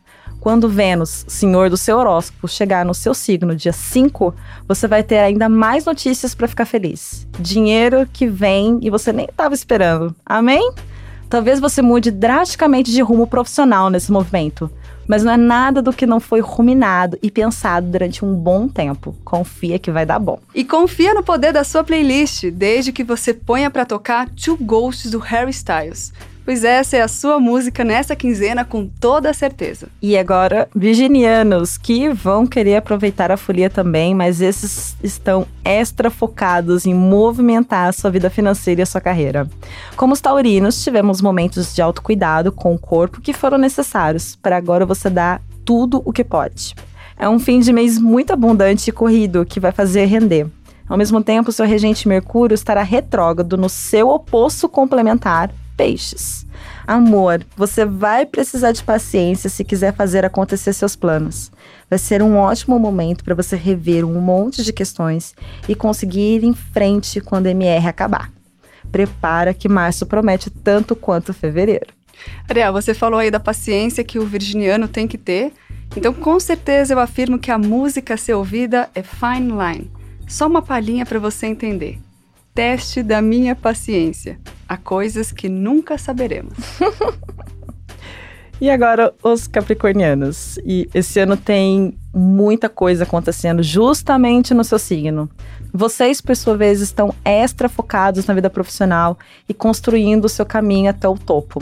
Quando 0.41 0.67
Vênus, 0.67 1.23
senhor 1.27 1.69
do 1.69 1.77
seu 1.77 1.99
horóscopo, 1.99 2.47
chegar 2.47 2.83
no 2.83 2.95
seu 2.95 3.13
signo 3.13 3.55
dia 3.55 3.71
5, 3.71 4.33
você 4.67 4.87
vai 4.87 5.03
ter 5.03 5.19
ainda 5.19 5.47
mais 5.47 5.85
notícias 5.85 6.33
para 6.33 6.47
ficar 6.47 6.65
feliz. 6.65 7.27
Dinheiro 7.39 8.09
que 8.11 8.25
vem 8.25 8.79
e 8.81 8.89
você 8.89 9.13
nem 9.13 9.25
estava 9.25 9.53
esperando. 9.53 10.15
Amém? 10.25 10.73
Talvez 11.29 11.59
você 11.59 11.83
mude 11.83 12.09
drasticamente 12.09 12.91
de 12.91 13.03
rumo 13.03 13.27
profissional 13.27 13.91
nesse 13.91 14.11
movimento 14.11 14.69
mas 15.11 15.25
não 15.25 15.33
é 15.33 15.37
nada 15.37 15.81
do 15.81 15.91
que 15.91 16.05
não 16.05 16.21
foi 16.21 16.39
ruminado 16.39 17.19
e 17.21 17.29
pensado 17.29 17.87
durante 17.87 18.23
um 18.23 18.33
bom 18.33 18.67
tempo. 18.67 19.13
Confia 19.25 19.77
que 19.77 19.91
vai 19.91 20.05
dar 20.05 20.19
bom. 20.19 20.39
E 20.55 20.63
confia 20.63 21.13
no 21.13 21.21
poder 21.21 21.51
da 21.51 21.65
sua 21.65 21.83
playlist, 21.83 22.45
desde 22.45 22.93
que 22.93 23.03
você 23.03 23.33
ponha 23.33 23.69
para 23.69 23.85
tocar 23.85 24.29
Two 24.29 24.55
Ghosts 24.55 25.11
do 25.11 25.19
Harry 25.19 25.51
Styles 25.51 26.13
pois 26.45 26.63
essa 26.63 26.97
é 26.97 27.01
a 27.01 27.07
sua 27.07 27.39
música 27.39 27.83
nessa 27.83 28.15
quinzena 28.15 28.65
com 28.65 28.87
toda 28.87 29.33
certeza. 29.33 29.87
E 30.01 30.17
agora, 30.17 30.67
virginianos 30.75 31.77
que 31.77 32.09
vão 32.09 32.45
querer 32.45 32.75
aproveitar 32.75 33.31
a 33.31 33.37
folia 33.37 33.69
também, 33.69 34.13
mas 34.13 34.41
esses 34.41 34.95
estão 35.03 35.47
extra 35.63 36.09
focados 36.09 36.85
em 36.85 36.93
movimentar 36.93 37.89
a 37.89 37.93
sua 37.93 38.09
vida 38.09 38.29
financeira 38.29 38.81
e 38.81 38.83
a 38.83 38.87
sua 38.87 39.01
carreira. 39.01 39.47
Como 39.95 40.13
os 40.13 40.21
taurinos, 40.21 40.83
tivemos 40.83 41.21
momentos 41.21 41.73
de 41.73 41.81
autocuidado 41.81 42.51
com 42.51 42.73
o 42.73 42.79
corpo 42.79 43.21
que 43.21 43.33
foram 43.33 43.57
necessários 43.57 44.35
para 44.35 44.57
agora 44.57 44.85
você 44.85 45.09
dar 45.09 45.41
tudo 45.63 46.01
o 46.05 46.11
que 46.11 46.23
pode. 46.23 46.75
É 47.17 47.29
um 47.29 47.39
fim 47.39 47.59
de 47.59 47.71
mês 47.71 47.99
muito 47.99 48.33
abundante 48.33 48.89
e 48.89 48.93
corrido 48.93 49.45
que 49.45 49.59
vai 49.59 49.71
fazer 49.71 50.05
render. 50.05 50.47
Ao 50.89 50.97
mesmo 50.97 51.23
tempo, 51.23 51.51
seu 51.51 51.65
regente 51.65 52.07
Mercúrio 52.07 52.55
estará 52.55 52.83
retrógrado 52.83 53.55
no 53.55 53.69
seu 53.69 54.09
oposto 54.09 54.67
complementar, 54.67 55.49
peixes. 55.81 56.45
Amor, 56.85 57.43
você 57.57 57.85
vai 57.85 58.23
precisar 58.23 58.71
de 58.71 58.83
paciência 58.83 59.49
se 59.49 59.63
quiser 59.63 59.95
fazer 59.95 60.23
acontecer 60.23 60.73
seus 60.73 60.95
planos. 60.95 61.51
Vai 61.89 61.97
ser 61.97 62.21
um 62.21 62.37
ótimo 62.37 62.77
momento 62.77 63.23
para 63.23 63.33
você 63.33 63.55
rever 63.55 64.05
um 64.05 64.21
monte 64.21 64.63
de 64.63 64.71
questões 64.71 65.33
e 65.67 65.73
conseguir 65.73 66.35
ir 66.35 66.43
em 66.43 66.53
frente 66.53 67.19
quando 67.19 67.47
MR 67.47 67.87
acabar. 67.87 68.31
Prepara 68.91 69.55
que 69.55 69.67
março 69.67 70.05
promete 70.05 70.51
tanto 70.51 70.95
quanto 70.95 71.33
fevereiro. 71.33 71.87
Ariel, 72.47 72.73
você 72.73 72.93
falou 72.93 73.19
aí 73.19 73.31
da 73.31 73.39
paciência 73.39 74.03
que 74.03 74.19
o 74.19 74.25
virginiano 74.25 74.87
tem 74.87 75.07
que 75.07 75.17
ter. 75.17 75.51
Então, 75.97 76.13
com 76.13 76.39
certeza, 76.39 76.93
eu 76.93 76.99
afirmo 76.99 77.39
que 77.39 77.49
a 77.49 77.57
música 77.57 78.13
a 78.13 78.17
ser 78.17 78.35
ouvida 78.35 78.87
é 78.93 79.01
fine 79.01 79.51
line. 79.51 79.91
Só 80.27 80.45
uma 80.45 80.61
palhinha 80.61 81.07
para 81.07 81.17
você 81.17 81.47
entender 81.47 81.99
teste 82.53 83.01
da 83.01 83.21
minha 83.21 83.55
paciência. 83.55 84.39
Há 84.71 84.77
coisas 84.77 85.33
que 85.33 85.49
nunca 85.49 85.97
saberemos. 85.97 86.53
e 88.61 88.69
agora, 88.69 89.13
os 89.21 89.45
capricornianos. 89.45 90.57
E 90.63 90.89
esse 90.93 91.19
ano 91.19 91.35
tem 91.35 91.99
muita 92.13 92.69
coisa 92.69 93.03
acontecendo 93.03 93.61
justamente 93.61 94.53
no 94.53 94.63
seu 94.63 94.79
signo. 94.79 95.29
Vocês, 95.73 96.21
por 96.21 96.37
sua 96.37 96.55
vez, 96.55 96.79
estão 96.79 97.13
extra 97.25 97.67
focados 97.67 98.25
na 98.27 98.33
vida 98.33 98.49
profissional 98.49 99.19
e 99.49 99.53
construindo 99.53 100.23
o 100.23 100.29
seu 100.29 100.45
caminho 100.45 100.89
até 100.89 101.05
o 101.05 101.17
topo. 101.17 101.61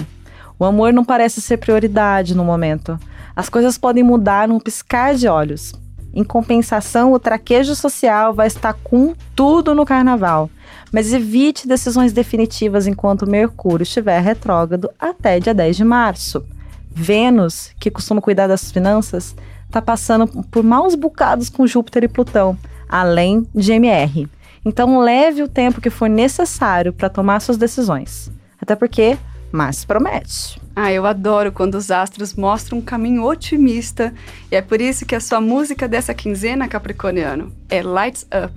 O 0.59 0.63
amor 0.63 0.93
não 0.93 1.03
parece 1.03 1.41
ser 1.41 1.57
prioridade 1.57 2.35
no 2.35 2.45
momento. 2.45 2.99
As 3.35 3.49
coisas 3.49 3.75
podem 3.75 4.03
mudar 4.03 4.47
num 4.47 4.59
piscar 4.59 5.15
de 5.15 5.27
olhos. 5.27 5.73
Em 6.13 6.23
compensação, 6.23 7.13
o 7.13 7.19
traquejo 7.19 7.75
social 7.75 8.33
vai 8.33 8.47
estar 8.47 8.73
com 8.73 9.13
tudo 9.35 9.75
no 9.75 9.85
carnaval. 9.85 10.49
Mas 10.91 11.13
evite 11.13 11.67
decisões 11.67 12.11
definitivas 12.11 12.87
enquanto 12.87 13.29
Mercúrio 13.29 13.83
estiver 13.83 14.19
retrógrado 14.19 14.89
até 14.99 15.39
dia 15.39 15.53
10 15.53 15.77
de 15.77 15.83
março. 15.83 16.43
Vênus, 16.89 17.71
que 17.79 17.91
costuma 17.91 18.21
cuidar 18.21 18.47
das 18.47 18.71
finanças, 18.71 19.35
está 19.67 19.81
passando 19.81 20.27
por 20.27 20.63
maus 20.63 20.95
bocados 20.95 21.49
com 21.49 21.67
Júpiter 21.67 22.03
e 22.03 22.07
Plutão, 22.07 22.57
além 22.87 23.47
de 23.53 23.71
MR. 23.71 24.27
Então 24.65 24.99
leve 24.99 25.43
o 25.43 25.47
tempo 25.47 25.79
que 25.79 25.91
for 25.91 26.09
necessário 26.09 26.91
para 26.91 27.09
tomar 27.09 27.39
suas 27.39 27.57
decisões. 27.57 28.31
Até 28.59 28.75
porque 28.75 29.17
mas 29.51 29.83
promete. 29.85 30.59
Ah, 30.75 30.91
eu 30.91 31.05
adoro 31.05 31.51
quando 31.51 31.75
os 31.75 31.91
astros 31.91 32.33
mostram 32.33 32.77
um 32.77 32.81
caminho 32.81 33.23
otimista. 33.23 34.13
E 34.51 34.55
é 34.55 34.61
por 34.61 34.79
isso 34.79 35.05
que 35.05 35.15
a 35.15 35.19
sua 35.19 35.41
música 35.41 35.87
dessa 35.87 36.13
quinzena, 36.13 36.67
Capricorniano, 36.67 37.51
é 37.69 37.81
Lights 37.81 38.25
Up. 38.25 38.53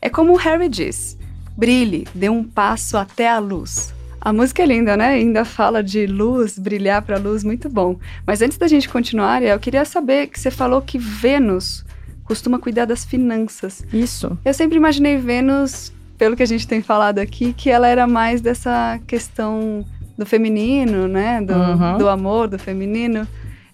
É 0.00 0.10
como 0.10 0.32
o 0.32 0.36
Harry 0.36 0.68
diz: 0.68 1.16
brilhe, 1.56 2.06
dê 2.14 2.28
um 2.28 2.44
passo 2.44 2.96
até 2.96 3.28
a 3.28 3.38
luz. 3.38 3.94
A 4.20 4.32
música 4.32 4.62
é 4.62 4.66
linda, 4.66 4.96
né? 4.96 5.08
Ainda 5.08 5.44
fala 5.44 5.82
de 5.82 6.06
luz, 6.06 6.56
brilhar 6.56 7.02
para 7.02 7.16
a 7.16 7.18
luz, 7.18 7.42
muito 7.42 7.68
bom. 7.68 7.98
Mas 8.24 8.40
antes 8.40 8.56
da 8.56 8.68
gente 8.68 8.88
continuar, 8.88 9.42
eu 9.42 9.58
queria 9.58 9.84
saber 9.84 10.28
que 10.28 10.38
você 10.38 10.50
falou 10.50 10.80
que 10.80 10.96
Vênus 10.96 11.84
costuma 12.24 12.58
cuidar 12.58 12.84
das 12.84 13.04
finanças. 13.04 13.84
Isso. 13.92 14.38
Eu 14.44 14.54
sempre 14.54 14.76
imaginei 14.76 15.16
Vênus, 15.16 15.92
pelo 16.16 16.36
que 16.36 16.42
a 16.42 16.46
gente 16.46 16.68
tem 16.68 16.80
falado 16.82 17.18
aqui, 17.18 17.52
que 17.52 17.68
ela 17.68 17.88
era 17.88 18.06
mais 18.06 18.40
dessa 18.40 19.00
questão 19.08 19.84
do 20.16 20.26
feminino, 20.26 21.08
né? 21.08 21.40
Do, 21.40 21.54
uhum. 21.54 21.98
do 21.98 22.08
amor, 22.08 22.48
do 22.48 22.58
feminino. 22.58 23.26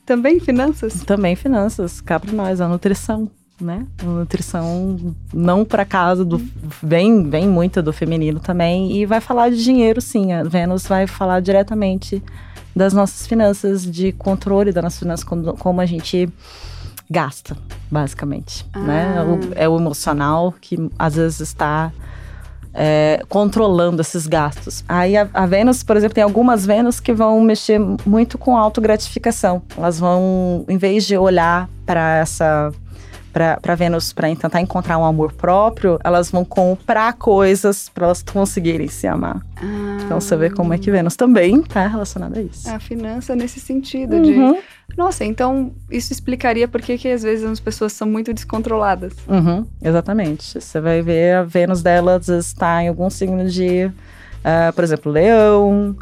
Também 0.04 0.40
finanças? 0.40 1.02
Também 1.04 1.36
finanças. 1.36 2.00
Cá 2.00 2.18
para 2.18 2.32
nós, 2.32 2.60
a 2.60 2.68
nutrição, 2.68 3.30
né? 3.60 3.86
A 4.02 4.04
nutrição 4.04 5.14
não 5.32 5.64
para 5.64 5.84
casa 5.84 6.24
do 6.24 6.40
vem 6.82 7.28
vem 7.28 7.46
muito 7.46 7.82
do 7.82 7.92
feminino 7.92 8.40
também 8.40 8.96
e 8.96 9.04
vai 9.04 9.20
falar 9.20 9.50
de 9.50 9.62
dinheiro 9.62 10.00
sim. 10.00 10.32
A 10.32 10.42
Vênus 10.42 10.86
vai 10.86 11.06
falar 11.06 11.40
diretamente 11.40 12.22
das 12.74 12.92
nossas 12.92 13.26
finanças, 13.26 13.84
de 13.84 14.12
controle 14.12 14.72
das 14.72 14.84
nossas 14.84 14.98
finanças, 14.98 15.24
como, 15.24 15.52
como 15.54 15.80
a 15.80 15.86
gente 15.86 16.28
gasta, 17.10 17.56
basicamente, 17.90 18.66
né? 18.74 19.16
ah. 19.18 19.24
né? 19.24 19.24
O, 19.24 19.38
é 19.54 19.68
o 19.68 19.76
emocional 19.76 20.54
que 20.60 20.90
às 20.98 21.16
vezes 21.16 21.40
está 21.40 21.92
é, 22.74 23.22
controlando 23.28 24.00
esses 24.00 24.26
gastos. 24.26 24.84
Aí 24.88 25.16
a, 25.16 25.28
a, 25.32 25.46
Vênus, 25.46 25.82
por 25.82 25.96
exemplo, 25.96 26.14
tem 26.14 26.24
algumas 26.24 26.64
Vênus 26.66 27.00
que 27.00 27.12
vão 27.12 27.40
mexer 27.40 27.80
muito 28.04 28.38
com 28.38 28.56
autogratificação. 28.56 29.62
Elas 29.76 29.98
vão, 29.98 30.64
em 30.68 30.76
vez 30.76 31.06
de 31.06 31.16
olhar 31.16 31.68
para 31.84 32.16
essa 32.18 32.72
para 33.32 33.74
Vênus, 33.74 34.12
para 34.12 34.28
tentar 34.34 34.60
encontrar 34.60 34.98
um 34.98 35.04
amor 35.04 35.32
próprio, 35.32 35.98
elas 36.02 36.30
vão 36.30 36.44
comprar 36.44 37.12
coisas 37.14 37.88
para 37.88 38.06
elas 38.06 38.22
conseguirem 38.22 38.88
se 38.88 39.06
amar. 39.06 39.40
Ah, 39.62 39.98
Então 40.04 40.20
você 40.20 40.36
vê 40.36 40.50
como 40.50 40.72
é 40.72 40.78
que 40.78 40.90
Vênus 40.90 41.14
também 41.16 41.62
tá 41.62 41.86
relacionada 41.86 42.38
a 42.38 42.42
isso. 42.42 42.68
A 42.68 42.78
finança 42.80 43.36
nesse 43.36 43.60
sentido 43.60 44.16
Uhum. 44.16 44.22
de. 44.54 44.62
Nossa, 44.96 45.24
então 45.24 45.72
isso 45.90 46.12
explicaria 46.12 46.66
por 46.66 46.80
que, 46.82 46.98
que 46.98 47.08
às 47.08 47.22
vezes 47.22 47.44
as 47.44 47.60
pessoas 47.60 47.92
são 47.92 48.08
muito 48.08 48.32
descontroladas. 48.34 49.12
Uhum, 49.28 49.64
exatamente. 49.82 50.60
Você 50.60 50.80
vai 50.80 51.02
ver 51.02 51.36
a 51.36 51.42
Vênus 51.44 51.82
dela 51.82 52.16
às 52.16 52.26
vezes 52.26 52.46
está 52.46 52.82
em 52.82 52.88
algum 52.88 53.08
signo 53.08 53.48
de, 53.48 53.90
ah, 54.42 54.72
por 54.74 54.82
exemplo, 54.82 55.12
leão, 55.12 55.94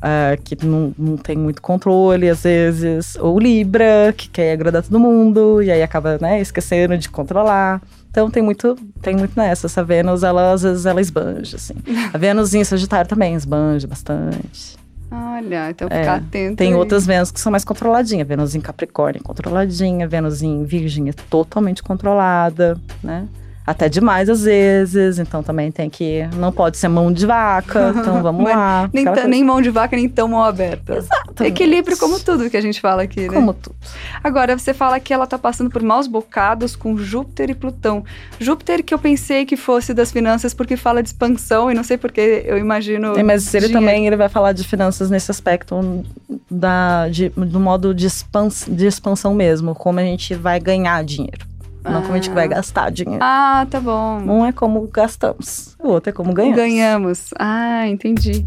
ah, 0.00 0.36
que 0.42 0.64
não, 0.64 0.94
não 0.98 1.16
tem 1.16 1.36
muito 1.36 1.60
controle 1.60 2.28
às 2.28 2.42
vezes, 2.42 3.16
ou 3.16 3.38
Libra, 3.38 4.14
que 4.16 4.28
quer 4.28 4.52
agradar 4.52 4.82
todo 4.82 4.98
mundo, 5.00 5.62
e 5.62 5.70
aí 5.70 5.82
acaba 5.82 6.18
né, 6.20 6.40
esquecendo 6.40 6.96
de 6.96 7.08
controlar. 7.08 7.82
Então 8.10 8.30
tem 8.30 8.42
muito, 8.42 8.76
tem 9.02 9.16
muito 9.16 9.36
nessa. 9.36 9.66
Essa 9.66 9.84
Vênus, 9.84 10.22
ela, 10.22 10.52
às 10.52 10.62
vezes, 10.62 10.86
ela 10.86 11.00
esbanja, 11.00 11.56
assim. 11.56 11.74
A 12.12 12.16
Vênus 12.18 12.54
em 12.54 12.64
Sagitário 12.64 13.08
também 13.08 13.34
esbanja 13.34 13.86
bastante. 13.86 14.76
Olha, 15.10 15.70
então 15.70 15.88
É, 15.90 16.00
ficar 16.00 16.16
atento. 16.16 16.56
Tem 16.56 16.68
aí. 16.68 16.74
outras 16.74 17.06
Vênus 17.06 17.30
que 17.30 17.40
são 17.40 17.50
mais 17.50 17.64
controladinhas. 17.64 18.26
Vênus 18.26 18.54
em 18.54 18.60
Capricórnio 18.60 19.20
é 19.20 19.22
controladinha, 19.22 20.08
Vênus 20.08 20.42
em 20.42 20.64
Virgem 20.64 21.08
é 21.08 21.12
totalmente 21.12 21.82
controlada, 21.82 22.78
né? 23.02 23.26
Até 23.68 23.86
demais 23.86 24.30
às 24.30 24.44
vezes, 24.44 25.18
então 25.18 25.42
também 25.42 25.70
tem 25.70 25.90
que. 25.90 26.26
Não 26.36 26.50
pode 26.50 26.78
ser 26.78 26.88
mão 26.88 27.12
de 27.12 27.26
vaca, 27.26 27.92
então 28.00 28.22
vamos 28.22 28.42
Mas 28.42 28.56
lá. 28.56 28.88
Nem, 28.90 29.04
coisa. 29.04 29.28
nem 29.28 29.44
mão 29.44 29.60
de 29.60 29.68
vaca, 29.68 29.94
nem 29.94 30.08
tão 30.08 30.26
mão 30.26 30.42
aberta. 30.42 30.96
Exatamente. 30.96 31.52
Equilíbrio 31.52 31.98
como 31.98 32.18
tudo 32.18 32.48
que 32.48 32.56
a 32.56 32.62
gente 32.62 32.80
fala 32.80 33.02
aqui, 33.02 33.28
né? 33.28 33.34
Como 33.34 33.52
tudo. 33.52 33.76
Agora, 34.24 34.56
você 34.56 34.72
fala 34.72 34.98
que 34.98 35.12
ela 35.12 35.26
tá 35.26 35.36
passando 35.36 35.68
por 35.68 35.82
maus 35.82 36.06
bocados 36.06 36.74
com 36.74 36.96
Júpiter 36.96 37.50
e 37.50 37.54
Plutão. 37.54 38.02
Júpiter 38.40 38.82
que 38.82 38.94
eu 38.94 38.98
pensei 38.98 39.44
que 39.44 39.54
fosse 39.54 39.92
das 39.92 40.10
finanças 40.10 40.54
porque 40.54 40.74
fala 40.74 41.02
de 41.02 41.10
expansão 41.10 41.70
e 41.70 41.74
não 41.74 41.84
sei 41.84 41.98
porque 41.98 42.44
eu 42.46 42.56
imagino... 42.56 43.18
É, 43.18 43.22
mas 43.22 43.52
ele 43.52 43.66
dinheiro. 43.66 43.84
também 43.84 44.06
ele 44.06 44.16
vai 44.16 44.30
falar 44.30 44.52
de 44.52 44.64
finanças 44.64 45.10
nesse 45.10 45.30
aspecto 45.30 46.06
da, 46.50 47.06
de, 47.10 47.28
do 47.28 47.60
modo 47.60 47.92
de, 47.94 48.06
expans, 48.06 48.64
de 48.66 48.86
expansão 48.86 49.34
mesmo, 49.34 49.74
como 49.74 50.00
a 50.00 50.04
gente 50.04 50.34
vai 50.34 50.58
ganhar 50.58 51.04
dinheiro. 51.04 51.46
Não 51.84 52.02
como 52.02 52.12
a 52.14 52.16
gente 52.16 52.30
Ah. 52.30 52.34
vai 52.34 52.48
gastar 52.48 52.90
dinheiro. 52.90 53.20
Ah, 53.22 53.66
tá 53.70 53.80
bom. 53.80 54.18
Um 54.20 54.44
é 54.46 54.52
como 54.52 54.86
gastamos, 54.88 55.76
o 55.78 55.88
outro 55.88 56.10
é 56.10 56.12
como 56.12 56.32
ganhamos. 56.34 56.56
Ganhamos. 56.56 57.24
Ah, 57.38 57.86
entendi. 57.88 58.44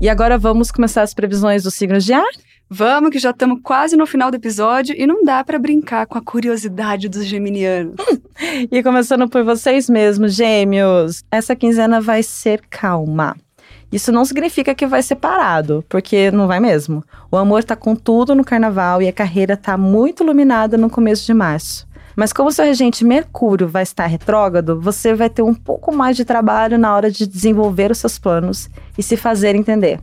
E 0.00 0.08
agora 0.08 0.38
vamos 0.38 0.70
começar 0.70 1.02
as 1.02 1.12
previsões 1.12 1.62
dos 1.62 1.74
signos 1.74 2.04
de 2.04 2.12
ar? 2.14 2.24
Vamos 2.72 3.10
que 3.10 3.18
já 3.18 3.30
estamos 3.30 3.58
quase 3.62 3.96
no 3.96 4.06
final 4.06 4.30
do 4.30 4.36
episódio 4.36 4.94
e 4.96 5.04
não 5.06 5.24
dá 5.24 5.42
pra 5.44 5.58
brincar 5.58 6.06
com 6.06 6.16
a 6.16 6.22
curiosidade 6.22 7.08
dos 7.08 7.24
geminianos. 7.26 7.96
E 8.70 8.82
começando 8.82 9.28
por 9.28 9.42
vocês 9.44 9.90
mesmos, 9.90 10.34
gêmeos, 10.34 11.22
essa 11.30 11.54
quinzena 11.54 12.00
vai 12.00 12.22
ser 12.22 12.62
calma. 12.70 13.36
Isso 13.92 14.12
não 14.12 14.24
significa 14.24 14.74
que 14.74 14.86
vai 14.86 15.02
ser 15.02 15.16
parado, 15.16 15.84
porque 15.88 16.30
não 16.30 16.46
vai 16.46 16.60
mesmo. 16.60 17.04
O 17.30 17.36
amor 17.36 17.64
tá 17.64 17.74
com 17.74 17.96
tudo 17.96 18.34
no 18.34 18.44
carnaval 18.44 19.02
e 19.02 19.08
a 19.08 19.12
carreira 19.12 19.56
tá 19.56 19.76
muito 19.76 20.22
iluminada 20.22 20.78
no 20.78 20.88
começo 20.88 21.26
de 21.26 21.34
março. 21.34 21.88
Mas 22.14 22.32
como 22.32 22.52
seu 22.52 22.64
regente 22.64 23.04
Mercúrio 23.04 23.66
vai 23.68 23.82
estar 23.82 24.06
retrógrado, 24.06 24.80
você 24.80 25.14
vai 25.14 25.30
ter 25.30 25.42
um 25.42 25.54
pouco 25.54 25.94
mais 25.94 26.16
de 26.16 26.24
trabalho 26.24 26.78
na 26.78 26.94
hora 26.94 27.10
de 27.10 27.26
desenvolver 27.26 27.90
os 27.90 27.98
seus 27.98 28.18
planos 28.18 28.68
e 28.96 29.02
se 29.02 29.16
fazer 29.16 29.54
entender. 29.54 30.00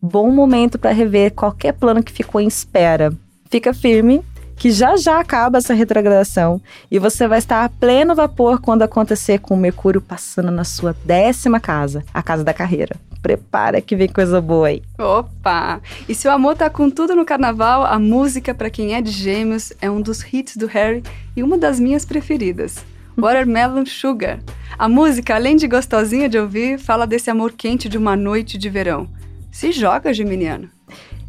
Bom 0.00 0.30
momento 0.30 0.78
para 0.78 0.92
rever 0.92 1.32
qualquer 1.32 1.72
plano 1.72 2.02
que 2.02 2.12
ficou 2.12 2.40
em 2.40 2.46
espera. 2.46 3.12
Fica 3.48 3.72
firme 3.72 4.22
que 4.56 4.70
já 4.70 4.96
já 4.96 5.20
acaba 5.20 5.58
essa 5.58 5.74
retrogradação 5.74 6.60
e 6.90 6.98
você 6.98 7.26
vai 7.26 7.38
estar 7.38 7.64
a 7.64 7.68
pleno 7.68 8.14
vapor 8.14 8.60
quando 8.60 8.82
acontecer 8.82 9.38
com 9.38 9.54
o 9.54 9.58
Mercúrio 9.58 10.00
passando 10.00 10.50
na 10.50 10.64
sua 10.64 10.94
décima 11.04 11.60
casa, 11.60 12.04
a 12.12 12.22
casa 12.22 12.44
da 12.44 12.54
carreira. 12.54 12.96
Prepara 13.22 13.80
que 13.80 13.96
vem 13.96 14.08
coisa 14.08 14.40
boa 14.40 14.68
aí. 14.68 14.82
Opa! 14.98 15.80
E 16.08 16.14
se 16.14 16.28
o 16.28 16.30
amor 16.30 16.56
tá 16.56 16.68
com 16.68 16.90
tudo 16.90 17.16
no 17.16 17.24
carnaval, 17.24 17.84
a 17.84 17.98
música 17.98 18.54
pra 18.54 18.68
quem 18.68 18.94
é 18.94 19.00
de 19.00 19.10
gêmeos 19.10 19.72
é 19.80 19.90
um 19.90 20.00
dos 20.00 20.22
hits 20.32 20.56
do 20.56 20.66
Harry 20.66 21.02
e 21.34 21.42
uma 21.42 21.56
das 21.56 21.80
minhas 21.80 22.04
preferidas. 22.04 22.84
Watermelon 23.16 23.86
Sugar. 23.86 24.40
A 24.78 24.88
música, 24.88 25.36
além 25.36 25.56
de 25.56 25.68
gostosinha 25.68 26.28
de 26.28 26.38
ouvir, 26.38 26.78
fala 26.78 27.06
desse 27.06 27.30
amor 27.30 27.52
quente 27.52 27.88
de 27.88 27.96
uma 27.96 28.16
noite 28.16 28.58
de 28.58 28.68
verão. 28.68 29.08
Se 29.50 29.70
joga, 29.70 30.12
Geminiano. 30.12 30.73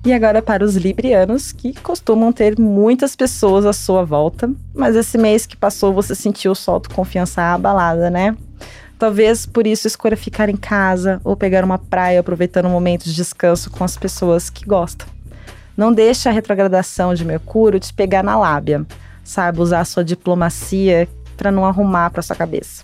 E 0.06 0.14
agora 0.14 0.40
para 0.40 0.64
os 0.64 0.76
librianos, 0.76 1.52
que 1.52 1.74
costumam 1.82 2.32
ter 2.32 2.60
muitas 2.60 3.16
pessoas 3.16 3.66
à 3.66 3.74
sua 3.74 4.06
volta, 4.06 4.48
mas 4.72 4.96
esse 4.96 5.18
mês 5.18 5.48
que 5.48 5.58
passou 5.58 5.92
você 5.92 6.14
sentiu 6.14 6.54
sua 6.54 6.76
autoconfiança 6.76 7.42
abalada, 7.42 8.12
né? 8.12 8.38
Talvez 9.00 9.48
por 9.48 9.66
isso 9.66 9.88
escolha 9.88 10.16
ficar 10.16 10.48
em 10.48 10.56
casa 10.56 11.20
ou 11.24 11.36
pegar 11.36 11.66
uma 11.66 11.80
praia 11.80 12.20
aproveitando 12.20 12.68
um 12.68 12.72
momento 12.72 13.06
de 13.06 13.16
descanso 13.16 13.72
com 13.72 13.84
as 13.84 13.98
pessoas 13.98 14.48
que 14.48 14.64
gostam. 14.64 15.08
Não 15.76 15.92
deixe 15.92 16.30
a 16.30 16.32
retrogradação 16.32 17.16
de 17.16 17.26
Mercúrio 17.26 17.80
te 17.80 17.92
pegar 17.92 18.22
na 18.22 18.38
lábia. 18.38 18.86
Saiba 19.24 19.64
usar 19.64 19.84
sua 19.86 20.04
diplomacia 20.04 21.10
para 21.36 21.52
não 21.52 21.66
arrumar 21.66 22.12
para 22.12 22.22
sua 22.22 22.36
cabeça. 22.36 22.84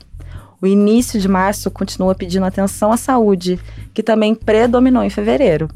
O 0.60 0.66
início 0.66 1.20
de 1.20 1.28
março 1.28 1.70
continua 1.70 2.16
pedindo 2.16 2.48
atenção 2.48 2.92
à 2.92 2.98
saúde, 2.98 3.60
que 3.94 4.02
também 4.02 4.34
predominou 4.34 5.04
em 5.04 5.10
fevereiro. 5.10 5.70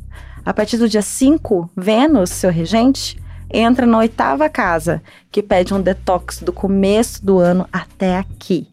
A 0.46 0.54
partir 0.54 0.78
do 0.78 0.88
dia 0.88 1.02
5, 1.02 1.72
Vênus, 1.76 2.30
seu 2.30 2.52
regente, 2.52 3.18
entra 3.52 3.88
na 3.88 3.98
oitava 3.98 4.48
casa, 4.48 5.02
que 5.32 5.42
pede 5.42 5.74
um 5.74 5.82
detox 5.82 6.40
do 6.40 6.54
começo 6.54 7.26
do 7.26 7.40
ano 7.40 7.68
até 7.74 8.18
aqui. 8.18 8.68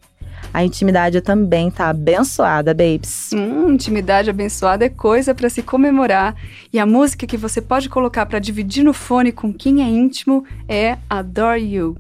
A 0.53 0.63
intimidade 0.63 1.23
também 1.23 1.71
tá 1.71 1.89
abençoada, 1.89 2.75
babes. 2.75 3.31
Hum, 3.33 3.73
intimidade 3.73 4.29
abençoada 4.29 4.85
é 4.85 4.91
coisa 4.91 5.35
pra 5.35 5.49
se 5.49 5.63
comemorar. 5.63 6.37
E 6.71 6.79
a 6.79 6.85
música 6.85 7.27
que 7.27 7.39
você 7.39 7.63
pode 7.63 7.89
colocar 7.89 8.27
pra 8.27 8.39
dividir 8.39 8.85
no 8.85 8.93
fone 8.93 9.33
com 9.33 9.51
quem 9.51 9.83
é 9.83 9.89
íntimo 9.89 10.45
é 10.69 10.99
Adore 11.09 11.65
You. 11.65 11.97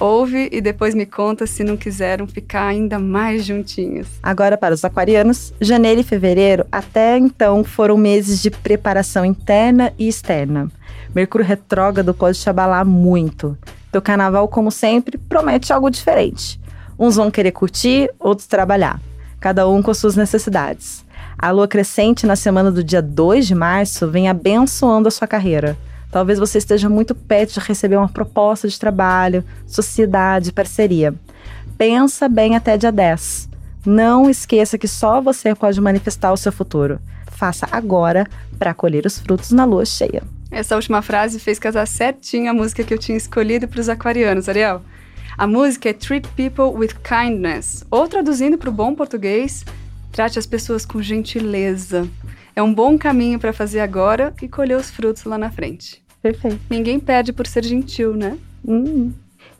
Ouve 0.00 0.48
e 0.50 0.60
depois 0.60 0.94
me 0.94 1.06
conta 1.06 1.46
se 1.46 1.62
não 1.62 1.76
quiseram 1.76 2.26
ficar 2.26 2.66
ainda 2.66 2.98
mais 2.98 3.44
juntinhos. 3.44 4.08
Agora, 4.22 4.56
para 4.56 4.74
os 4.74 4.84
aquarianos, 4.84 5.52
janeiro 5.60 6.00
e 6.00 6.04
fevereiro 6.04 6.66
até 6.70 7.16
então 7.16 7.62
foram 7.62 7.96
meses 7.96 8.42
de 8.42 8.50
preparação 8.50 9.24
interna 9.24 9.92
e 9.98 10.08
externa. 10.08 10.68
Mercúrio 11.14 11.46
retrógrado 11.46 12.12
pode 12.12 12.38
te 12.38 12.50
abalar 12.50 12.84
muito. 12.84 13.56
Teu 13.92 14.02
carnaval, 14.02 14.48
como 14.48 14.72
sempre, 14.72 15.16
promete 15.16 15.72
algo 15.72 15.88
diferente. 15.88 16.60
Uns 16.98 17.14
vão 17.14 17.30
querer 17.30 17.52
curtir, 17.52 18.10
outros 18.18 18.48
trabalhar. 18.48 19.00
Cada 19.38 19.68
um 19.68 19.80
com 19.80 19.94
suas 19.94 20.16
necessidades. 20.16 21.04
A 21.38 21.50
lua 21.50 21.68
crescente 21.68 22.26
na 22.26 22.34
semana 22.34 22.70
do 22.70 22.82
dia 22.82 23.02
2 23.02 23.46
de 23.46 23.54
março 23.54 24.08
vem 24.08 24.28
abençoando 24.28 25.06
a 25.06 25.10
sua 25.10 25.28
carreira. 25.28 25.76
Talvez 26.14 26.38
você 26.38 26.58
esteja 26.58 26.88
muito 26.88 27.12
perto 27.12 27.54
de 27.54 27.58
receber 27.66 27.96
uma 27.96 28.08
proposta 28.08 28.68
de 28.68 28.78
trabalho, 28.78 29.42
sociedade, 29.66 30.52
parceria. 30.52 31.12
Pensa 31.76 32.28
bem 32.28 32.54
até 32.54 32.76
dia 32.76 32.92
10. 32.92 33.48
Não 33.84 34.30
esqueça 34.30 34.78
que 34.78 34.86
só 34.86 35.20
você 35.20 35.56
pode 35.56 35.80
manifestar 35.80 36.32
o 36.32 36.36
seu 36.36 36.52
futuro. 36.52 37.00
Faça 37.32 37.66
agora 37.72 38.28
para 38.60 38.72
colher 38.72 39.04
os 39.04 39.18
frutos 39.18 39.50
na 39.50 39.64
lua 39.64 39.84
cheia. 39.84 40.22
Essa 40.52 40.76
última 40.76 41.02
frase 41.02 41.40
fez 41.40 41.58
casar 41.58 41.84
certinho 41.84 42.48
a 42.48 42.54
música 42.54 42.84
que 42.84 42.94
eu 42.94 42.98
tinha 42.98 43.18
escolhido 43.18 43.66
para 43.66 43.80
os 43.80 43.88
aquarianos, 43.88 44.48
Ariel. 44.48 44.82
A 45.36 45.48
música 45.48 45.88
é 45.88 45.92
Treat 45.92 46.28
People 46.36 46.78
with 46.78 46.94
Kindness, 47.02 47.84
ou 47.90 48.06
traduzindo 48.06 48.56
para 48.56 48.70
o 48.70 48.72
bom 48.72 48.94
português, 48.94 49.64
trate 50.12 50.38
as 50.38 50.46
pessoas 50.46 50.86
com 50.86 51.02
gentileza. 51.02 52.08
É 52.54 52.62
um 52.62 52.72
bom 52.72 52.96
caminho 52.96 53.40
para 53.40 53.52
fazer 53.52 53.80
agora 53.80 54.32
e 54.40 54.46
colher 54.46 54.76
os 54.76 54.92
frutos 54.92 55.24
lá 55.24 55.36
na 55.36 55.50
frente. 55.50 56.03
Perfeito. 56.24 56.58
Ninguém 56.70 56.98
perde 56.98 57.34
por 57.34 57.46
ser 57.46 57.62
gentil, 57.62 58.14
né? 58.14 58.38
Hum. 58.66 59.12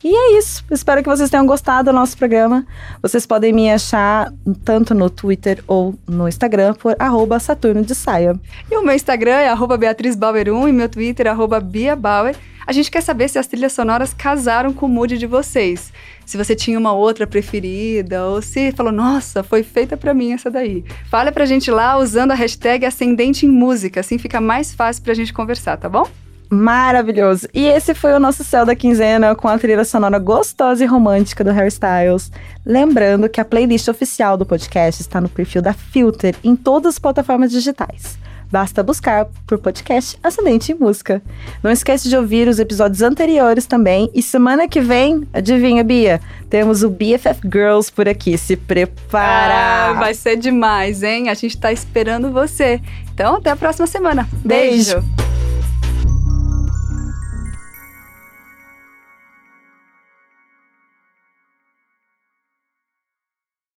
E 0.02 0.08
é 0.08 0.38
isso. 0.38 0.64
Espero 0.70 1.02
que 1.02 1.08
vocês 1.10 1.28
tenham 1.28 1.44
gostado 1.44 1.90
do 1.90 1.94
nosso 1.94 2.16
programa. 2.16 2.66
Vocês 3.02 3.26
podem 3.26 3.52
me 3.52 3.70
achar 3.70 4.32
tanto 4.64 4.94
no 4.94 5.10
Twitter 5.10 5.62
ou 5.66 5.94
no 6.08 6.26
Instagram 6.26 6.72
por 6.72 6.96
arroba 6.98 7.38
Saturno 7.38 7.84
de 7.84 7.94
Saia. 7.94 8.40
E 8.70 8.76
o 8.78 8.82
meu 8.82 8.94
Instagram 8.94 9.34
é 9.34 9.48
arroba 9.50 9.76
BeatrizBauer1 9.76 10.70
e 10.70 10.72
meu 10.72 10.88
Twitter 10.88 11.26
é 11.26 11.30
arroba 11.30 11.60
BiaBauer. 11.60 12.34
A 12.66 12.72
gente 12.72 12.90
quer 12.90 13.02
saber 13.02 13.28
se 13.28 13.38
as 13.38 13.46
trilhas 13.46 13.74
sonoras 13.74 14.14
casaram 14.14 14.72
com 14.72 14.86
o 14.86 14.88
mood 14.88 15.18
de 15.18 15.26
vocês. 15.26 15.92
Se 16.24 16.38
você 16.38 16.56
tinha 16.56 16.78
uma 16.78 16.94
outra 16.94 17.26
preferida 17.26 18.24
ou 18.24 18.40
se 18.40 18.72
falou, 18.72 18.90
nossa, 18.90 19.42
foi 19.42 19.62
feita 19.62 19.98
pra 19.98 20.14
mim 20.14 20.32
essa 20.32 20.50
daí. 20.50 20.82
Fale 21.10 21.30
pra 21.30 21.44
gente 21.44 21.70
lá 21.70 21.98
usando 21.98 22.30
a 22.30 22.34
hashtag 22.34 22.86
Ascendente 22.86 23.44
em 23.44 23.50
Música, 23.50 24.00
assim 24.00 24.16
fica 24.16 24.40
mais 24.40 24.72
fácil 24.72 25.02
pra 25.02 25.12
gente 25.12 25.30
conversar, 25.30 25.76
tá 25.76 25.90
bom? 25.90 26.08
Maravilhoso! 26.54 27.48
E 27.52 27.66
esse 27.66 27.94
foi 27.94 28.12
o 28.12 28.20
nosso 28.20 28.44
céu 28.44 28.64
da 28.64 28.76
quinzena 28.76 29.34
com 29.34 29.48
a 29.48 29.58
trilha 29.58 29.84
sonora 29.84 30.18
gostosa 30.18 30.84
e 30.84 30.86
romântica 30.86 31.42
do 31.42 31.50
Harry 31.50 31.68
Styles. 31.68 32.30
Lembrando 32.64 33.28
que 33.28 33.40
a 33.40 33.44
playlist 33.44 33.88
oficial 33.88 34.36
do 34.36 34.46
podcast 34.46 35.02
está 35.02 35.20
no 35.20 35.28
perfil 35.28 35.60
da 35.60 35.72
Filter 35.72 36.36
em 36.44 36.54
todas 36.54 36.94
as 36.94 36.98
plataformas 36.98 37.50
digitais. 37.50 38.16
Basta 38.50 38.84
buscar 38.84 39.26
por 39.48 39.58
podcast 39.58 40.16
Ascendente 40.22 40.70
em 40.70 40.76
Música. 40.76 41.20
Não 41.60 41.72
esquece 41.72 42.08
de 42.08 42.16
ouvir 42.16 42.46
os 42.46 42.60
episódios 42.60 43.02
anteriores 43.02 43.66
também. 43.66 44.08
E 44.14 44.22
semana 44.22 44.68
que 44.68 44.80
vem, 44.80 45.26
adivinha, 45.32 45.82
Bia? 45.82 46.20
Temos 46.48 46.84
o 46.84 46.88
BFF 46.88 47.40
Girls 47.52 47.90
por 47.90 48.08
aqui. 48.08 48.38
Se 48.38 48.54
prepara! 48.54 49.90
Ah, 49.90 49.92
vai 49.94 50.14
ser 50.14 50.36
demais, 50.36 51.02
hein? 51.02 51.30
A 51.30 51.34
gente 51.34 51.58
tá 51.58 51.72
esperando 51.72 52.30
você. 52.30 52.80
Então, 53.12 53.36
até 53.36 53.50
a 53.50 53.56
próxima 53.56 53.88
semana. 53.88 54.28
Beijo. 54.44 55.00
Beijo. 55.00 55.43